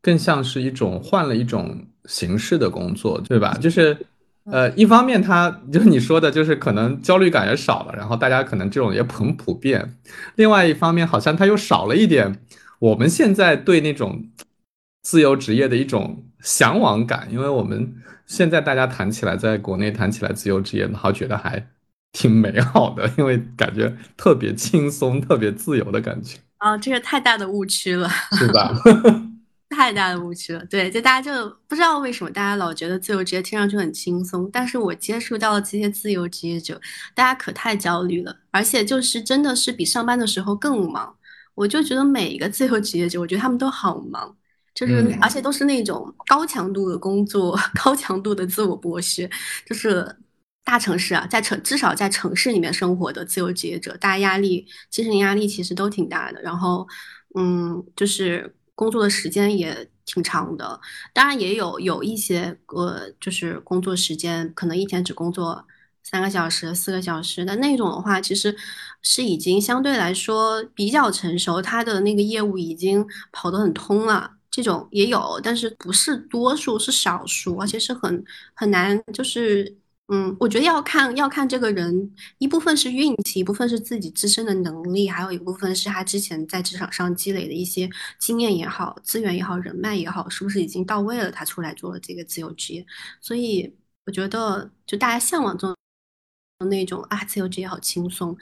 [0.00, 3.56] 更像是一种换了一种形式的工作，对吧？
[3.60, 3.96] 就是
[4.44, 9.80] 呃，一方面它就是你说的，就是可能焦虑感也少了，然后大家可能这种也很普遍；
[10.36, 12.40] 另外一方面，好像它又少了一点
[12.80, 14.24] 我们现在对那种
[15.02, 17.94] 自由职业的一种向往感，因为我们。
[18.24, 21.62] 现在大家谈起来，在国内谈起来自由职业，好觉得还
[22.12, 26.38] 挺美好的，因为感觉特别轻松、特别自由的感觉。
[26.58, 28.72] 啊，这个太大的误区了，是吧？
[29.68, 30.64] 太大的误区了。
[30.66, 36.80] 对，就大家就不知道为什么大家老觉得自由职业听上去很轻松，但是我接触到的这些自由职业者，
[37.14, 41.14] 大家可太焦虑了，而且就是真的是比上班的时候更忙。
[41.54, 44.34] 我就觉得每一个自由职业者，我觉得他们都好忙。
[44.74, 49.28] 就是，而且都是那种高强度的工作， 高强度的自我剥削。
[49.66, 50.16] 就是
[50.64, 56.40] 大城市啊，在城至少在城市里面生活的自由职业者，大家压力、精神压力其实都挺大的。
[56.40, 56.86] 然后，
[57.34, 60.80] 嗯，就是工作的时间也挺长的。
[61.12, 65.66] 当然也有有一些呃，就是工作时间可能一天只工作
[66.02, 68.56] 三个小时、四个小时但那种的话，其实
[69.02, 74.30] 是已经相对来说比较成熟，他的那个业务已经跑得很通了。
[74.52, 78.22] 这种也有，但是不是多数，是少数，而且是很
[78.52, 79.02] 很难。
[79.12, 79.74] 就是，
[80.08, 87.88] 嗯，我觉得要看要看这个人，一部分是运气，一部分是自己自身的能力，还有一部分是他之前在职场上积累的一些
[88.18, 92.84] 经验也好，资源也好，人脉也好，是不是已经到位了，他出来做了这个自由职业。
[93.22, 93.74] 所以
[94.04, 95.74] 我觉得，就大家向往中
[96.68, 98.36] 那种啊，自由职业好轻松。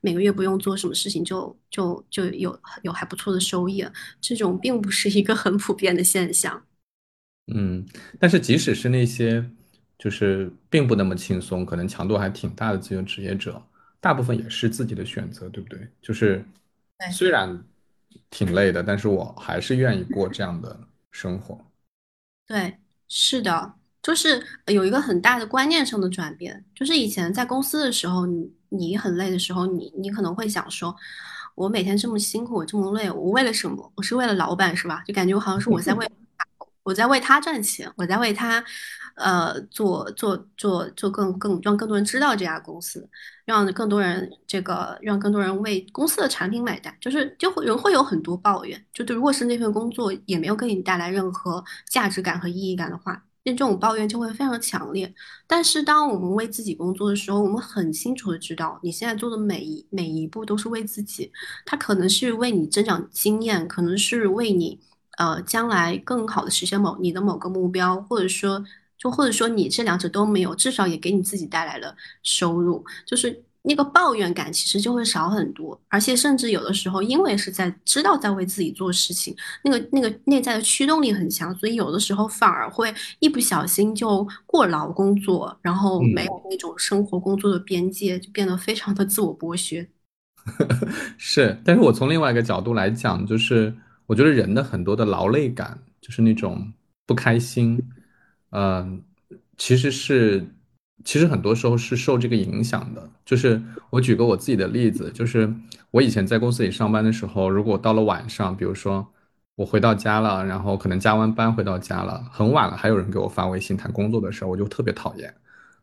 [0.00, 3.84] 每个月不用做什么事情就就就有有还不错的收益，
[4.20, 6.64] 这种并不是一个很普遍的现象。
[7.52, 7.84] 嗯，
[8.18, 9.44] 但是即使是那些
[9.98, 13.60] 就是并不那么轻松，可能强度还挺大的自由职业者，
[14.00, 15.88] 大部分也是自己的选择，对不对？
[16.00, 16.44] 就是
[17.10, 17.62] 虽然
[18.30, 20.78] 挺累的，但是我还是愿意过这样的
[21.10, 21.58] 生活。
[22.46, 22.78] 对，
[23.08, 23.74] 是的。
[24.02, 30.94] 就是有一个很大的观念上的转变，就是以前在公司的时候，你你很累的时候，你你可能会想说，
[31.54, 33.92] 我每天这么辛苦，我这么累，我为了什么？
[33.94, 35.02] 我是为了老板是吧？
[35.06, 36.10] 就感觉好像是我在为
[36.82, 38.64] 我在为他赚钱，我在为他，
[39.14, 43.06] 呃，做做做做更更让更多人知道这家公司，
[43.44, 53.22] 让更多人这个让更多人为公司的产品买单，就是就会人会有很多抱怨，就对，如果是那份工作也没有给你带来任何价值感和意义感的话。
[53.52, 55.12] 这种抱怨就会非常强烈，
[55.46, 61.30] 但是当我们为自己工作的时候，我们很清楚的知道，你现在做的每一每一步都是为自己，
[61.64, 64.78] 它可能是为你增长经验，可能是为你
[65.18, 68.64] 呃将来更好的实现某你的某个目标，或者说
[68.98, 73.44] 就或者说你这两者都没有，至少也给你自己带来了收入，就是。
[73.62, 89.86] 那个抱怨感其实就会少很多，而且甚至有的时候，因为是在知道在为自己做事情，那个那个内在的驱动力很强，所以有的时候反而会一不小心就过劳工作，然后没有那种生活工作的边界，就变得非常的自我剥削。
[91.18, 93.74] 是，但是我从另外一个角度来讲，就是
[94.06, 96.72] 我觉得人的很多的劳累感，就是那种
[97.06, 97.78] 不开心，
[98.52, 99.02] 嗯，
[99.58, 100.46] 其实是。
[101.04, 103.08] 其实很多时候是受这个影响的。
[103.24, 105.52] 就是我举个我自己的例子，就是
[105.90, 109.06] 我以前在公司里上班的时候，如果到了晚上，比如说
[109.56, 115.34] 我回到家了，然后可能加完班回到家了，很晚了，还有人给我发微信谈工作的事儿，我就特别讨厌，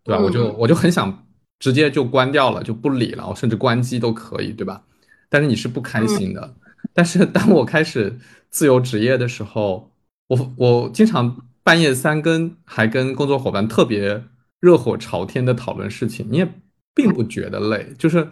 [0.04, 0.22] 对吧？
[0.22, 1.26] 我就我就很想
[1.60, 4.84] 直接就关掉了，就不理了，我甚至关机都可以，对吧？
[5.30, 6.56] 但是你是不开心的。
[6.94, 8.18] 但是当我开始
[8.50, 9.92] 自由职业的时候，
[10.28, 14.24] 我我经常半夜三更还跟工作伙伴特别
[14.60, 16.48] 热火朝天的讨论事情，你也
[16.96, 18.28] 并不觉得累，就是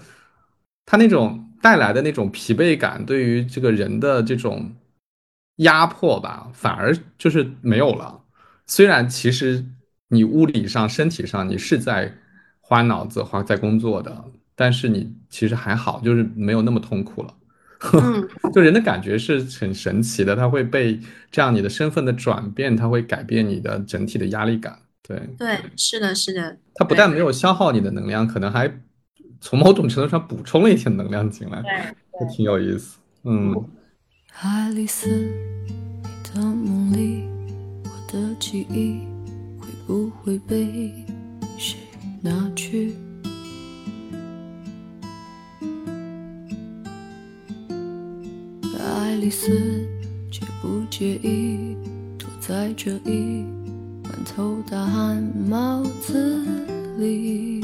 [0.86, 4.74] 他那种带来的那种疲惫感，对于这个人的这种
[5.58, 8.22] 压迫吧，反而就是没有了。
[8.68, 9.64] 虽然其实
[10.10, 12.12] 你物理上、身体上你是在
[12.60, 17.34] 花脑子、花在工作的，但是你其实还好，就是没有那么痛苦了。
[17.94, 21.00] 嗯， 就人的感觉是很神奇的，它会被
[21.30, 24.80] 这样你的身份的转变，它会改变你的整体的压力感。
[25.08, 26.58] 对对，是的，是的。
[26.74, 28.82] 它不但没有消耗你的能量，可能还
[29.40, 32.98] 从某种程度上补充了一些能量进来，对，挺有意思。
[33.24, 33.54] 嗯。
[34.42, 37.24] 爱丽丝，你的梦里，
[37.84, 39.02] 我的记忆
[39.60, 40.92] 会不会被
[41.58, 41.78] 谁
[42.22, 42.96] 拿去？
[48.78, 49.88] 爱丽丝，
[50.30, 51.78] 介不介意
[52.18, 53.46] 躲在这一
[54.36, 56.42] 满头大汗帽子
[56.98, 57.55] 里？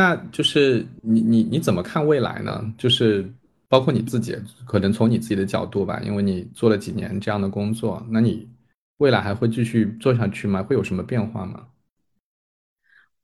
[0.00, 2.74] 那就是你你你怎么看未来呢？
[2.78, 3.30] 就是
[3.68, 4.34] 包括你自己，
[4.64, 8.48] 可能从你自己的角度吧，因为你做了几年这样的工作，那你
[8.96, 10.62] 未来还会继续做下去吗？
[10.62, 11.66] 会有什么变化吗？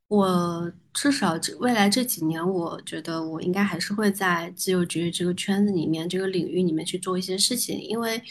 [0.07, 8.21] 我至少这未来这几年，我觉得我应该还是会在自由职业这个圈子里面、这个领域里面去做一些事情，因为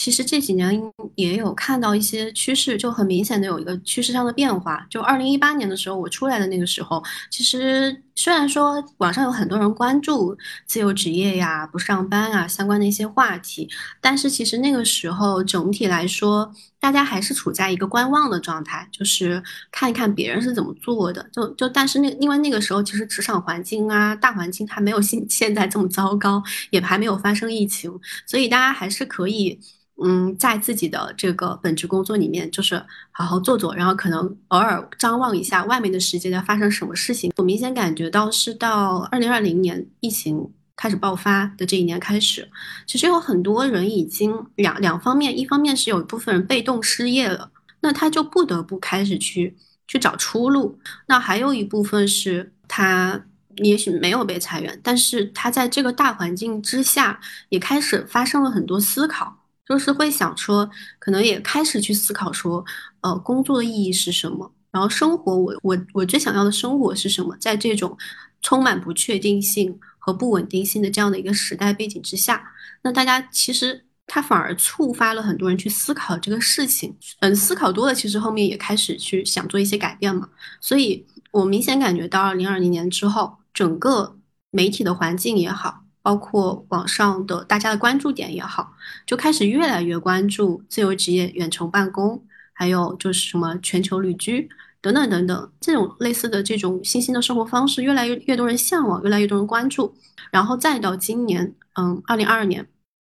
[0.00, 0.80] 其实这几年
[1.16, 4.86] 也有看到一些趋势，就很明显的有一个趋势上的变化。
[4.88, 13.68] 就二零一八年的时候，我出来的那个时候，其实虽然说网上有很多人关注自由职业呀、不上班啊相关的一些话题，
[14.00, 19.42] 但是其实那个时候整体来说，大家还是处在一个观望的状态，就是
[19.72, 21.28] 看一看别人是怎么做的。
[21.32, 26.40] 就就但是那因为那个时候其实职场环境啊、大环境还没有现 现在这么糟糕，
[26.70, 27.92] 也还没有发生疫情，
[28.26, 29.58] 所以大家还是可以。
[30.00, 32.80] 嗯，在自己的这个本职工作里面，就是
[33.10, 37.32] 好好做做，然后可能偶尔张望一下外面的世界在发生什么事情。
[37.36, 42.48] 我明显感觉到是到二零二零年疫情开始爆发的这一年开始，
[42.86, 49.56] 其实有很多人已经两两方面，一方面是有一部分人被动失业了，那他就不得不开始去
[49.88, 53.20] 去找出路；那还有一部分是他
[53.56, 57.18] 也许没有被裁员，但是他在这个大环境之下
[57.48, 59.37] 也开始发生了很多思考。
[59.68, 62.64] 就是会想说，可能也开始去思考说，
[63.02, 64.50] 呃，工作的意义是什么？
[64.70, 67.36] 然后生活，我我我最想要的生活是什么？
[67.38, 67.96] 在这种
[68.40, 72.52] 充满不确定性和不稳定性的这样的一个时代背景之下，
[72.82, 76.96] 那大家其实他反而触发了很多人去思考这个事情。
[77.20, 80.28] 嗯，思考多了，其实后面也开始去想做一些改变嘛。
[80.60, 84.16] 所以我明显感觉到，二零二零年之后，整个
[84.50, 85.84] 媒体的环境也好。
[86.00, 88.72] 包括网上的大家的关注点也好，
[89.06, 94.48] 就开始越来越关注自由职业、远程办公，还有就是什么全球旅居
[94.80, 99.94] 等等等等这种类似的这种新兴的生活方式，越来越越多人向往，越来越多人关注。
[100.30, 102.66] 然后再到今年，嗯，二零二二年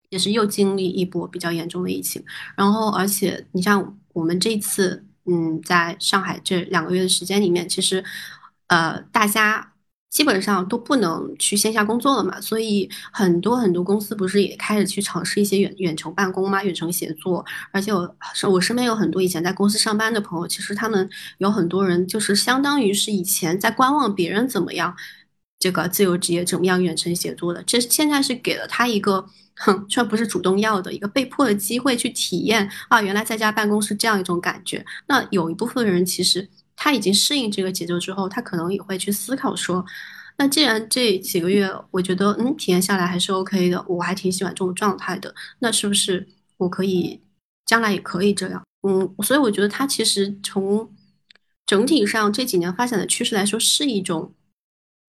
[0.09, 2.24] 也是又经历一波比较严重的疫情。
[2.57, 8.05] 然后而且你像我们这次，嗯，在上海这两个月的时间里面，其实
[8.66, 9.72] 呃大家。
[10.11, 17.45] 基本上都不能去线下工作了嘛，所以很多很多公司不是也开始去尝试一些远远程办公嘛，远程协作。
[17.71, 18.17] 而且我
[18.51, 21.09] 我身边有很多以前在公司上班的朋友，其实他们
[21.39, 24.95] 有很多人就是相当于是以前在观望别人怎么样，
[25.61, 29.25] 这个自由职业怎么样远程协作的，这现在是给了他一个，
[29.59, 34.85] 哼，虽然不是主动要的一个被迫的机会去体验啊，原来在家办公是这样一种感觉。
[35.07, 36.49] 那有一部分人其实。
[36.83, 39.85] 他已经适应这个节奏之后，他可能也会去思考说，
[40.39, 46.26] 那既然这几个月我觉得嗯体验下来还是 OK 的，我还挺喜欢这种状态的，那是不是
[46.57, 47.20] 我可以
[47.66, 48.64] 将来也可以这样？
[48.89, 50.91] 嗯，所以我觉得他其实从
[51.66, 54.33] 整体上这几年发展的趋势来说，是一种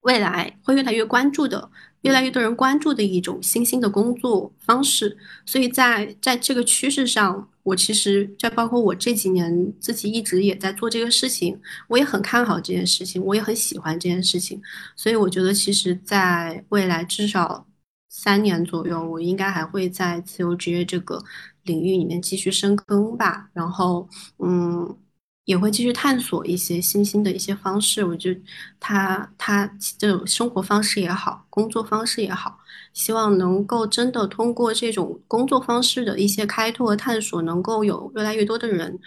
[0.02, 1.72] 未来会越来越关注的。
[2.02, 5.16] 越来越多人关注的一种新兴的工作方式，
[5.46, 14.62] 所以在在这个趋势上，我其实在包括我这几年自己一直也在做这个事情，我也很看好这件事情，我也很喜欢这件事情，
[14.96, 17.68] 所以我觉得其实在未来至少
[18.10, 21.24] 三年左右，我应该还会在自由职业这个
[21.64, 24.08] 领域里面继续深耕吧，然后
[24.40, 24.98] 嗯。
[25.46, 28.40] 也会继续探索一些新兴的一些方式，我觉得
[28.80, 29.66] 他他
[29.98, 32.60] 这种生活方式也好，工作方式也好，
[32.94, 38.98] 希望能够真的通过这种工作方式的一些开拓和探索，能够有越来越多的人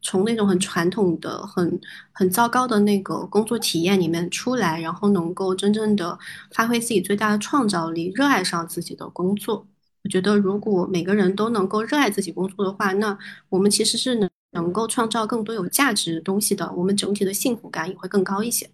[0.00, 1.80] 从那种很传统的、很
[2.12, 6.18] 很糟糕的那个工作体验里面出来，然后能够真正的
[6.52, 9.66] 发挥自己最大的创造力，热爱上自己的工作。
[10.02, 13.16] 我觉得如果每个人都能够热爱自己工作的话，那
[13.50, 14.28] 我们其实是能。
[14.52, 18.68] 能够创造更多有价值的东西的，我们整体的幸福感也会更高一些。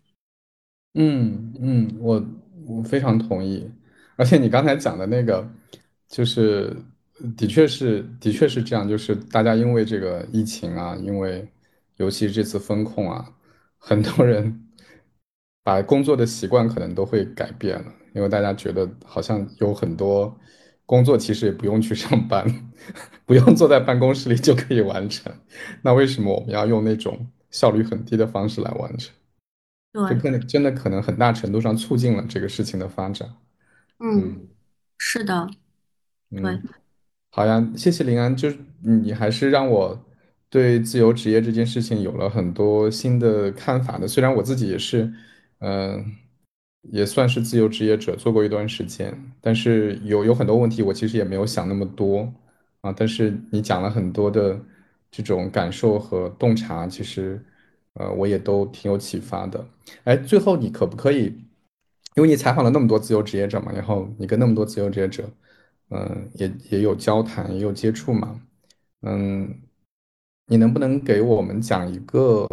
[0.95, 2.25] 嗯嗯，我
[2.67, 3.69] 我非常同意。
[4.17, 5.49] 而且你刚才讲的那个，
[6.09, 6.77] 就是
[7.37, 11.49] 的确是的确是这样，就是大家因为这个疫情啊，因为
[11.97, 13.33] 尤其这次风控啊，
[13.79, 14.69] 很多人
[15.63, 20.37] 把工作的习惯可能都会改变了，因为大家觉得好像有很多。
[20.89, 22.47] 工作其实也不用去上班，
[23.27, 25.31] 不用坐在办公室里就可以完成。
[25.85, 29.15] 那为什么我们要用那种效率很低的方式来完成？
[29.93, 33.29] 对，真的真的可能很大程度上促进了这个事情的发展。
[33.99, 34.49] 嗯，
[34.97, 35.47] 是的，
[36.31, 36.59] 对。
[37.29, 40.03] 好呀，谢谢林安，就是你还是让我
[40.49, 44.09] 对自由职业这件事情有了很多新的看法的。
[44.09, 45.13] 虽然我自己也是，
[45.59, 46.17] 嗯。
[46.91, 52.33] 也算是自由职业者，做过一段时间，但是有有很多问题，我其实也没有想那么多
[52.81, 52.93] 啊。
[52.97, 54.59] 但是你讲了很多的
[55.11, 57.43] 这种感受和洞察，其实
[57.95, 59.67] 呃，我也都挺有启发的。
[60.05, 61.25] 哎，最后你可不可以，
[62.17, 65.29] 因为你采访了那么多自由职业者嘛，然后你跟那么多自由职业者，
[65.91, 68.41] 嗯，也也有交谈，也有接触嘛，
[69.03, 69.55] 嗯，
[70.47, 72.47] 你能不能给我们讲一个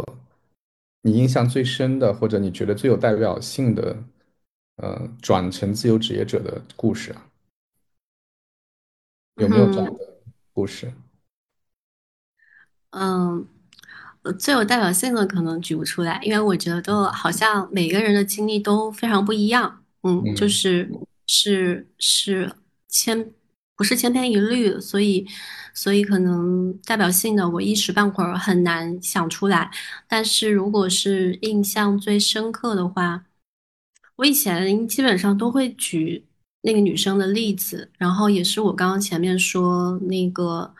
[1.02, 3.96] 你印象最深的，或者你觉得最有代表性的？
[4.76, 7.26] 呃，转成自由职业者的故事啊，
[9.36, 9.98] 有没有这样的
[10.52, 10.92] 故事？
[12.90, 13.48] 嗯，
[14.38, 19.82] 最有代表性的可能举不出来，因为我觉得好像每个人的经历都非常不一样。
[20.02, 20.90] 嗯，就是
[21.26, 22.54] 是是
[22.86, 23.32] 千
[23.76, 25.26] 不是千篇一律，所以
[25.72, 29.70] 所以可能代表性的我一时半会儿很难想出来。
[30.06, 33.24] 但是如果是印象最深刻的话。
[34.16, 36.24] 我以前基本上都会举
[36.62, 40.74] 那个女生的例子，然后也是我刚刚前面说那个，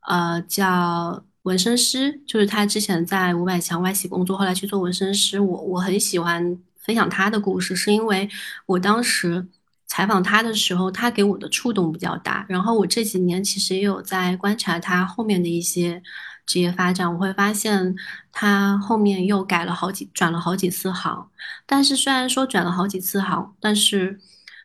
[0.00, 5.38] 呃，叫纹身师，就是他之前在五百强外企工作，后来去做纹身师。
[5.38, 8.28] 我我很喜欢分享他的故事，是因为
[8.66, 9.46] 我当时
[9.86, 12.46] 采访他的时候，他给我的触动比较大。
[12.48, 16.02] 然后我这几年其实也有在观察他后面的一些。
[16.50, 17.94] 职业发展，我会发现
[18.32, 21.30] 他后面又改了好几转了好几次行，
[21.64, 24.18] 但是虽然说转了好几次行，但是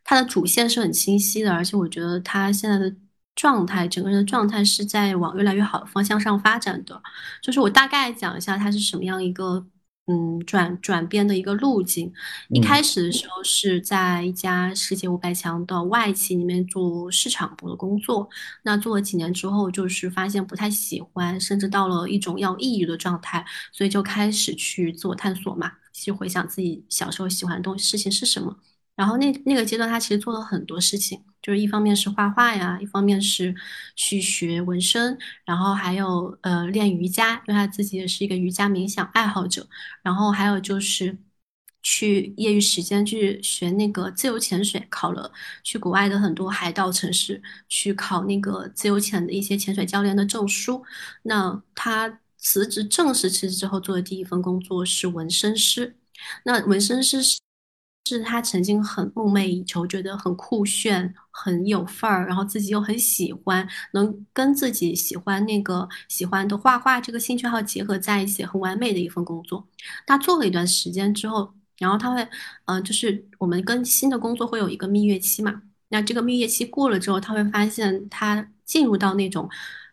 [0.04, 2.92] 他的主线是很清晰的，而且我觉得他现在的
[3.36, 7.00] 状态，整个人的状态是在往越来越好的方向上发展的。
[7.44, 9.68] 就是我大概讲一下他是什么样一个。
[10.08, 12.12] 嗯，转转变的一个路径。
[12.50, 18.30] 一开始的时候是在一家世界五百强的外企里面做市场部的工作。
[18.64, 28.56] 那做了几年之后，就是发现不太喜欢，甚至到了一种要抑郁的状态，所以就开始去自我探索嘛，去回想自己小时候喜欢的东西事情是什么。
[28.96, 33.54] 然后那那个阶段，他其实做了很多事情，就是一方面是画画呀，一方面是
[33.96, 39.68] 去学纹身，然后还有呃练瑜伽，因为他自己也是一个瑜伽冥想爱好者。
[40.02, 41.18] 然后还有就是
[41.84, 45.32] 去业余时间去学那个自由潜水，考了
[45.64, 50.84] 去国外的很多海岛城市去考那个自由潜的一些潜水教练的证书。
[51.24, 55.96] 那他辞职正式辞职之后做的第一份工作是纹身师。
[56.44, 57.38] 那纹身师是
[58.06, 58.20] 是。
[58.22, 69.68] 他曾经很梦寐以求，觉得很酷炫、很有范儿，然后自己又很喜欢，能跟自己喜欢那个喜欢的画画这个兴趣爱好结合在一起，很完美的一份工作。
[70.06, 72.28] 他做了一段时间之后，然后他会，
[72.66, 75.62] 嗯、就是我们跟新的工作会有一个蜜月期嘛。
[75.90, 79.50] 那这个蜜月期过了之后，他会发现他进入到那种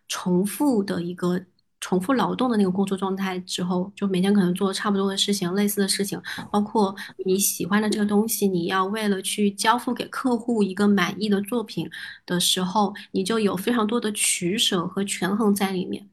[0.09, 1.45] 重复的一个。
[1.83, 6.19] 重复劳动的那个工作状态之后，就每天可能做差不多的事情、类似的事情，
[6.51, 6.95] 包括
[7.27, 11.91] 你喜欢的这个东西，你要为了去交付给客户一个满意的作品
[12.25, 16.09] 的时候，你就有非常多的取舍和权衡在里面。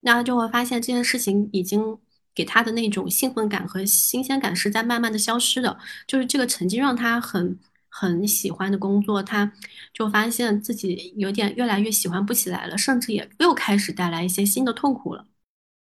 [0.00, 1.98] 那他就会发现这件事情已经
[2.34, 7.58] 给他的那种兴奋感和新鲜感是在慢慢的消失的，就是这个曾经让他很
[7.98, 9.50] 很喜欢的工作，他
[9.94, 15.26] 就发现自己有点越来越喜欢不起来了，甚至也又开始带来一些新的痛苦了。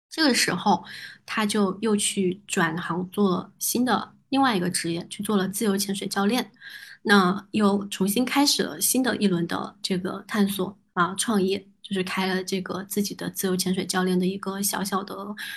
[0.09, 0.85] 这个时候，
[1.27, 6.51] 他就又去转行做新的另外一个职业，去做了自由潜水教练。
[7.03, 15.17] 那又重新开始了新的一轮的这个探索啊，创业，就是开了这个自己的自由潜水教练的一个小小的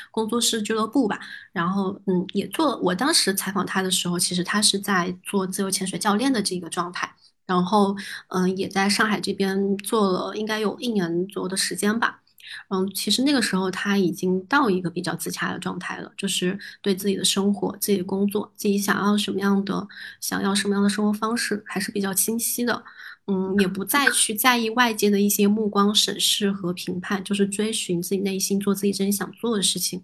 [0.10, 1.20] 工作室俱乐部吧。
[1.52, 2.76] 然后，嗯，也做。
[2.80, 7.14] 我当时采访他的时候，其实他是在做自由潜水教练的这个状态。
[7.46, 7.96] 然后，
[8.30, 12.22] 嗯，也在上海这边做了应该有一年左右的时间吧。
[12.70, 19.88] 嗯，其实那个时候他已经到一个比较自洽的状态了，就是对自己的生活、自己的工作、自己想要什么样的、
[20.20, 22.84] 想要什么样的生活方式，还是比较清晰的。
[23.26, 30.04] 嗯，也不再去在意外界的一些目光审视和评判，就是追寻自己内心，做自己真想做的事情。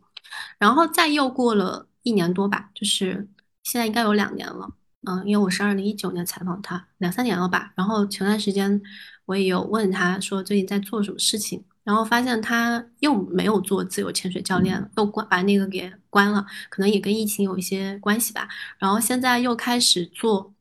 [0.57, 3.27] 然后再又过了一年多吧，就是
[3.63, 4.69] 现在应该有两年了。
[5.07, 7.73] 嗯，因为我是二零一九年采访他，两三年了吧。
[7.75, 8.81] 然后前段时间
[9.25, 11.63] 我也有问他说最近在做什么事情。
[11.85, 18.47] 然后发现他又没有做自由潜水教练了，又关把那个给关了，可能也跟疫情有一些关系吧。
[18.77, 20.53] 然后现在又开始做，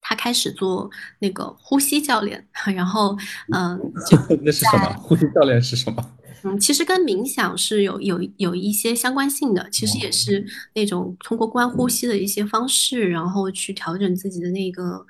[0.00, 0.90] 他开始做
[1.20, 2.46] 那个呼吸教练。
[2.74, 3.16] 然后，
[3.52, 3.78] 嗯，
[4.42, 4.94] 那是什么？
[5.02, 6.04] 呼吸教练是什么？
[6.42, 10.42] 嗯，其实跟冥想是有有有一些相关性的，其实也是
[10.74, 15.04] 那种通过观呼吸的一些方式，然后去调整自己的那个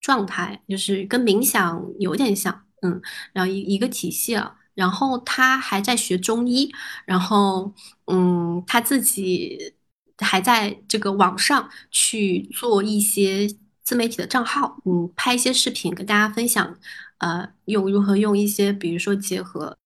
[0.00, 3.00] 状态，就是跟冥想有点像，嗯，
[3.32, 4.56] 然后一一个体系啊。
[4.74, 6.72] 然后他还在学中医，
[7.04, 7.72] 然后
[8.06, 9.74] 嗯，他自己
[10.16, 13.46] 还在这个网上去做一些
[13.82, 16.76] 自媒体的账号，嗯，拍一些视频跟大家分享，
[17.18, 19.76] 呃，用如何用一些比如说结合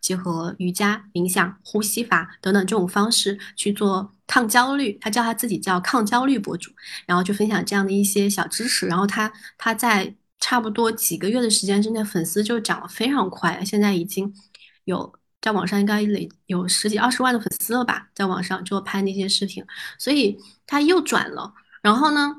[0.00, 6.70] 结合瑜伽、冥想、呼吸法等等这种方式去做抗焦虑，他叫他自己叫抗焦虑博主，
[7.06, 10.14] 然后就分享这样的一些小知识，然后他他在。
[10.38, 14.32] 差不多几个月的时间之内，粉丝就涨得非常快，现在已经
[14.84, 19.64] 有在网上应该累有十几二十万的粉丝了吧，在网上就拍那些视频，
[19.98, 21.54] 所以他又转了。
[21.80, 22.36] 然后呢，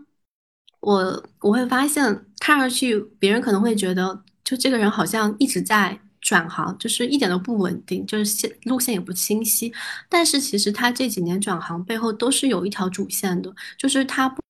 [0.80, 9.74] 我我会发现，看上去别人可能会觉得，就这个人好像一直在转行，就是一点都不稳定，就是线路线也不清晰。
[10.10, 14.42] 但是其实他这几年转行背后都是有一条主线的，就是他不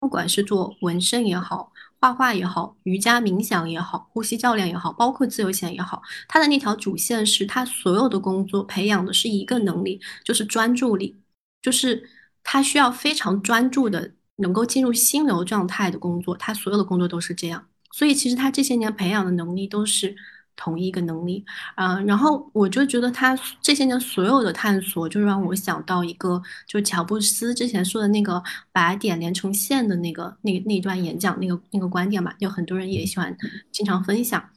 [0.00, 1.72] 不管是做纹身也好。
[2.00, 11.16] 画画也好，瑜伽冥想也好，呼吸教练也好，包括自由潜也好，他的那条主线是他所有的工作培养的是一个能力，就是专注力，
[11.62, 12.10] 就是
[12.42, 17.66] 他需要非常专注的，能够进入心流状态的工作，他所有的工作都是这样。
[17.92, 20.16] 所以其实他这些年培养的能力都是。
[20.56, 33.36] 同一个能力，嗯，然后我就觉得他这些年所有的探索，就让我想到一个，就乔布斯之前说的那个把点连成线的那个那那段演讲那个那个观点嘛，有很多人也喜欢
[33.72, 34.48] 经常分享。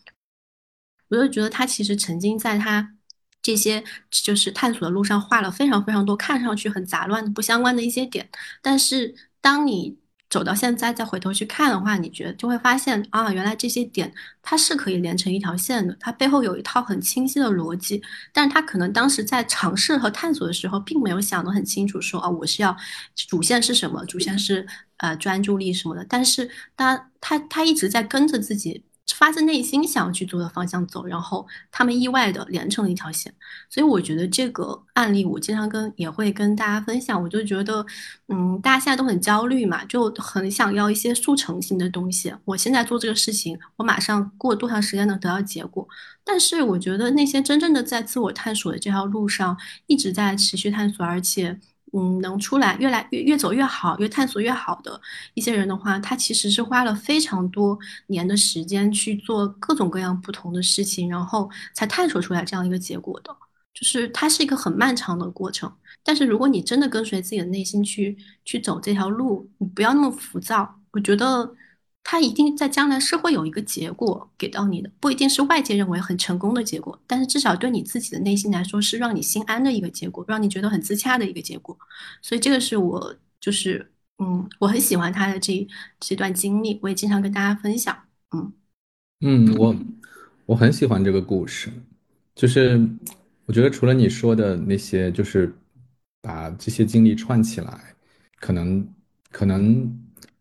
[1.10, 2.94] 我就觉得他其实曾经在他
[3.42, 8.30] 这些就是探索的路上画了非常非常多看上去很杂乱不相关的一些点，
[8.62, 9.98] 但是当你。
[10.30, 18.04] 走到现在再回头去看的话，你觉得就会发现啊，原来这些点它是可以连成一条线的，它背后有一套很清晰的逻辑。
[18.34, 22.76] 但是他可能当时在尝试和探索的时候，并没有想得很清楚，说啊，我是要
[23.16, 24.04] 主线是什么？
[24.04, 24.68] 主线是
[24.98, 26.06] 呃专注力什么的。
[26.10, 28.84] 但是他他他一直在跟着自己。
[29.16, 33.34] 发自内心想要去做的方向走，然后他们意外的连成了一条线，
[33.70, 37.22] 所以我觉得这个案例我经常跟也会跟大家分享。
[37.22, 37.86] 我就觉得，
[38.28, 42.34] 嗯，大家现在都很焦虑嘛，就很想要一些速成性的东西。
[42.46, 45.88] 我现在做这个事情，我马上过多长时间能得到结果？
[46.24, 51.60] 但是我觉得那些真正的在自我探索的这条路上一直在持续探索，而且。
[51.94, 55.00] 嗯，能出来越来越越走越好，越探索越好的
[55.34, 57.78] 一些人的话，他其实是花了非常多
[58.08, 63.36] 年的时间去做各种各样不同的事情，然后才探索出来这样一个结果的。
[63.74, 65.72] 就是它是一个很漫长的过程。
[66.04, 71.54] 但是如果你真的跟随自己的内心去去走这条路，你不要那么浮躁，我觉得
[72.10, 81.78] 它一定在将来是会有一个结果给到你的，不一定是外界认为很成功的结果，但是至少对你自己的内心来说是让你心安的一个结果，让你觉得很自洽的一个结果。
[82.22, 85.68] 所以这个是我就是嗯，我很喜欢他的这
[86.00, 87.94] 这段经历，我也经常跟大家分享。
[88.32, 88.54] 嗯
[89.20, 89.76] 嗯，我
[90.46, 91.70] 我很喜欢这个故事，
[92.34, 92.80] 就是
[93.46, 95.54] 我觉得除了你说的那些，就是
[96.22, 97.94] 把这些经历串起来，
[98.40, 98.88] 可能
[99.30, 99.94] 可能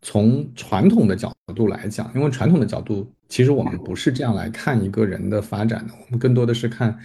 [0.02, 6.96] 从传统的角度来讲，因为传统的角度，其实我们不是这样来看一个人的发展的，我们更多的是看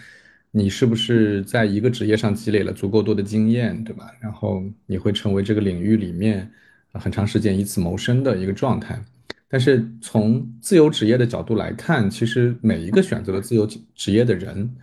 [0.52, 4.12] 你是不是在一个职业上积累了足够多的经验，对吧？
[4.20, 6.52] 然后你会成为这个领域里面
[6.94, 9.02] 很长时间以此谋生的一个状态。
[9.48, 14.76] 但是从自由职业的角度来看，其实每一个选择了自由职业的人，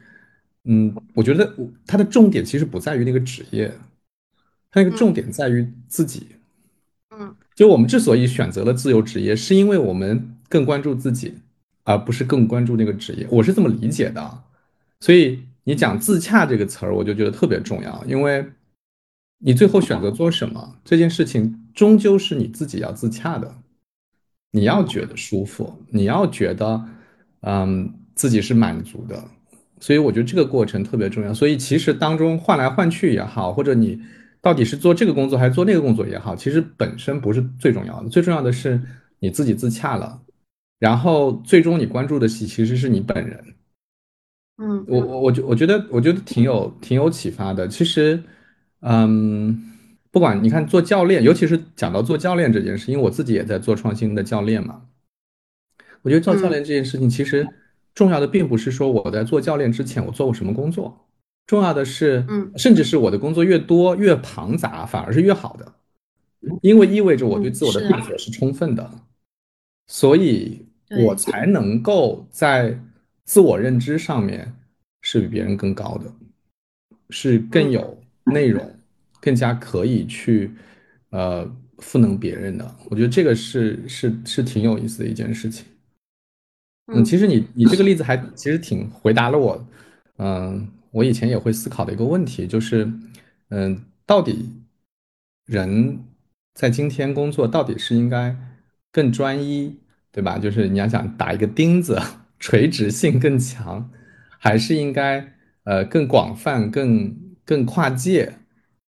[0.64, 1.54] 嗯，我觉得
[1.86, 3.72] 他的重点其实不在于那个职业，
[4.70, 6.26] 他那个重点在于自己。
[7.10, 11.34] 嗯，就我们之所以选择了自由职业，是因为我们更关注自己，
[11.82, 13.26] 而不是更关注那个职业。
[13.32, 14.44] 我是这么理解的。
[15.00, 18.46] 所以你讲自洽这个词儿，我就觉得特别重要，因为
[19.38, 23.52] 你最后选择做什么这件事情，终究是你自己要自洽的。
[24.52, 26.84] 你要觉得舒服，你要觉得，
[27.40, 29.20] 嗯，自己是满足的，
[29.80, 31.34] 所以我觉得这个过程特别重要。
[31.34, 34.00] 所以其实当中换来换去也好，或者你
[34.40, 38.80] 到底是做这个工作还是做那个工作也好，其实本身不是最重要的，最重要的是
[39.18, 40.20] 你自己自洽了，
[40.78, 43.44] 然后最终你关注的是其实是你本人。
[44.58, 47.68] 嗯，我我我觉我觉得我觉得挺有挺有启发的。
[47.68, 48.22] 其实，
[48.80, 49.64] 嗯。
[50.10, 54.82] 不管你看做教练，尤其是讲到做教练这件事，因为我自己也在做创新的教练嘛。
[56.00, 57.46] 我觉得做教练这件事情，其实
[57.94, 61.07] 重要的并不是说我在做教练之前我做过什么工作，
[61.48, 65.72] 重要的是，嗯，甚至是我的工作越多越庞杂，反而是越好的，
[66.62, 68.88] 因为意味着我对自我的探索是充分的，
[69.88, 70.64] 所以
[71.04, 72.78] 我才能够在
[73.24, 74.54] 自我认知上面
[75.02, 76.12] 是比别人更高的，
[77.10, 78.72] 是更有内容。
[79.20, 80.48] 更加可以去，
[81.10, 81.44] 呃，
[81.78, 85.66] 赋能别人的，我觉得这个是是是挺有意思的一件事情。
[86.86, 89.66] 嗯，其实你你这个例子还其实挺回答了我，
[90.18, 90.68] 嗯，
[90.98, 92.90] 我以前也会思考的一个问题，就是，
[93.50, 94.52] 嗯，到底
[95.46, 96.02] 人
[96.54, 98.36] 在今天工作到底是应该
[98.90, 99.78] 更专一，
[100.10, 100.38] 对吧？
[100.38, 102.00] 就是你要想打一个钉子，
[102.40, 103.88] 垂直性更强，
[104.40, 108.34] 还是应该呃更广泛、更更跨界？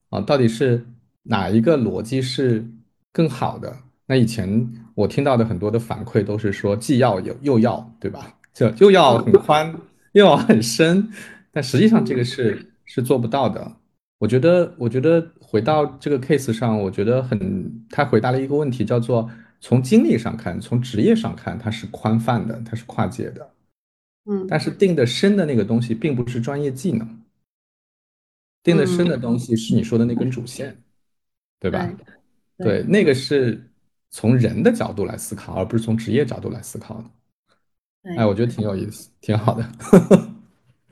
[0.10, 0.88] 啊，到底是
[1.24, 2.66] 哪一个逻辑是
[3.14, 3.78] 更好的？
[4.08, 8.36] 那以前我听到的很多的反馈都是说，既要有又要，对吧？
[8.52, 9.76] 就又要很宽，
[10.14, 11.08] 又要很深，
[11.60, 13.70] 但实际上这个是是做不到的。
[14.18, 19.30] 我觉得，我觉得回到这个 case 上，我觉得很，他回答了一个问题，叫做
[19.60, 23.54] 从经历上看，从职业上看，它是宽泛的，它是跨界的，
[24.24, 27.06] 嗯，但是定的深的那个东西，并不是专业技能。
[28.64, 30.78] 定的深的东西是你说的那根主线，
[31.60, 31.94] 对吧？
[32.56, 33.70] 对，那个是
[34.12, 38.16] 从人的角度来思考，而不是从职业角度来思考的。
[38.16, 39.70] 哎，我觉得挺有意思，挺好的。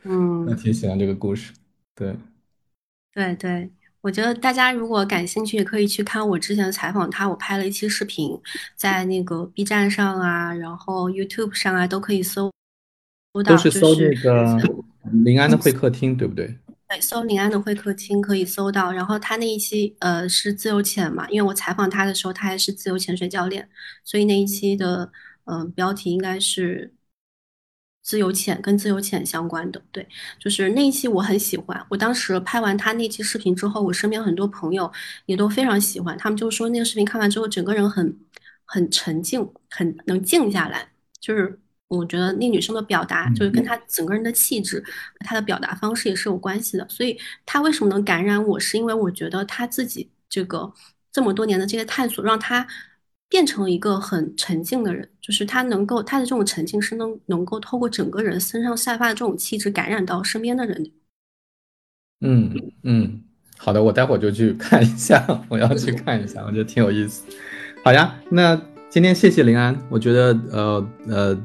[0.07, 1.51] 嗯，我挺喜欢这个故事。
[1.93, 2.15] 对，
[3.13, 3.69] 对对，
[4.01, 8.39] 我觉得大家如果感兴趣，也可以去看我之前采访他，我拍了一期视频，
[8.75, 12.49] 在那个 B 站上啊，然后 YouTube 上啊，都可以搜
[13.33, 13.51] 搜到。
[13.51, 14.57] 都是搜那个
[15.11, 16.57] 临安的会客厅，对不对？
[16.87, 18.93] 对，搜临安的会客厅可以搜到。
[18.93, 23.67] 然后他那一期呃是自由潜嘛，因为我采访他的时候，他还是自由潜水教练，
[24.05, 25.11] 所以那一期的
[25.45, 26.93] 嗯标题应该是
[28.07, 29.81] 自由潜跟自由潜相关的。
[29.91, 30.07] 对，
[30.39, 31.85] 就是那一期我很喜欢。
[31.89, 34.89] 我当时拍完他那期视频之后，我身边很多朋友
[35.25, 38.17] 也都非常喜欢，他们就说那个视频看完之后，整个人很
[38.63, 40.89] 很沉静，很能静下来，
[41.19, 41.59] 就是。
[41.89, 44.83] 我觉得那女生的表达，就是跟她整个人的气质，
[45.19, 46.85] 她的表达方式也是有关系的。
[46.89, 50.73] 所以她为什么能感染我，是因为我觉得她自己这个
[51.13, 52.67] 这么多年的这些探索，让她
[53.29, 55.09] 变成一个很沉静的人。
[55.21, 60.91] 就是他能够，他的这种沉静是能能够透过整个人身上散发的这种气质，感染到身边的人。
[62.21, 62.51] 嗯
[62.83, 63.21] 嗯，
[63.57, 67.25] 好的，我待会儿就去看一下，我要去看一下，我觉得挺有意思。
[67.83, 68.59] 好呀，那
[68.89, 71.41] 今天谢谢林安，我觉得呃呃。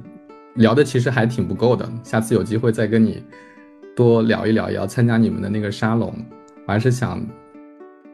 [0.56, 3.24] 聊的其实还挺不够的，下次有机会再跟你
[3.96, 6.14] 多聊一聊，也要参加你们的那个沙龙。
[6.66, 7.26] 我还是想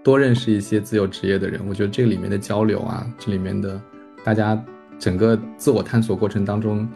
[0.02, 3.80] 多认识一些自由职业的人我觉得这里面的交流啊这里面的
[4.24, 4.60] 大家
[4.98, 6.88] 整个自我探索过程当中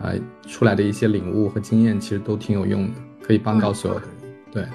[0.00, 0.12] 啊
[0.46, 4.14] 出来的一些领悟和经验其实都挺有用的可以帮到所有的人。
[4.52, 4.66] 对。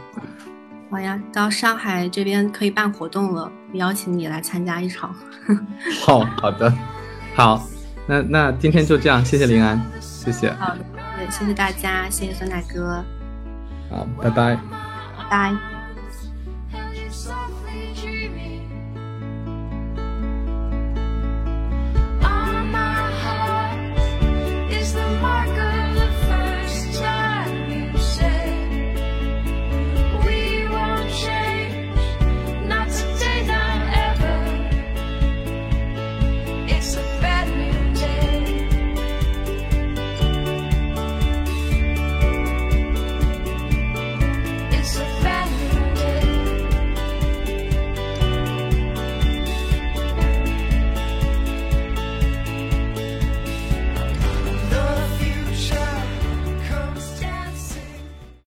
[0.89, 5.13] 好呀到上海这边可以办活动了邀请你来参加一场。
[6.05, 6.73] 好好的。
[7.35, 7.67] 好
[8.07, 10.49] 那那今天就这样谢谢林安谢谢。
[10.51, 10.79] 好的
[11.17, 13.03] 对谢谢大家谢谢孙大哥。
[13.89, 14.59] 好拜拜。
[15.29, 15.76] 拜。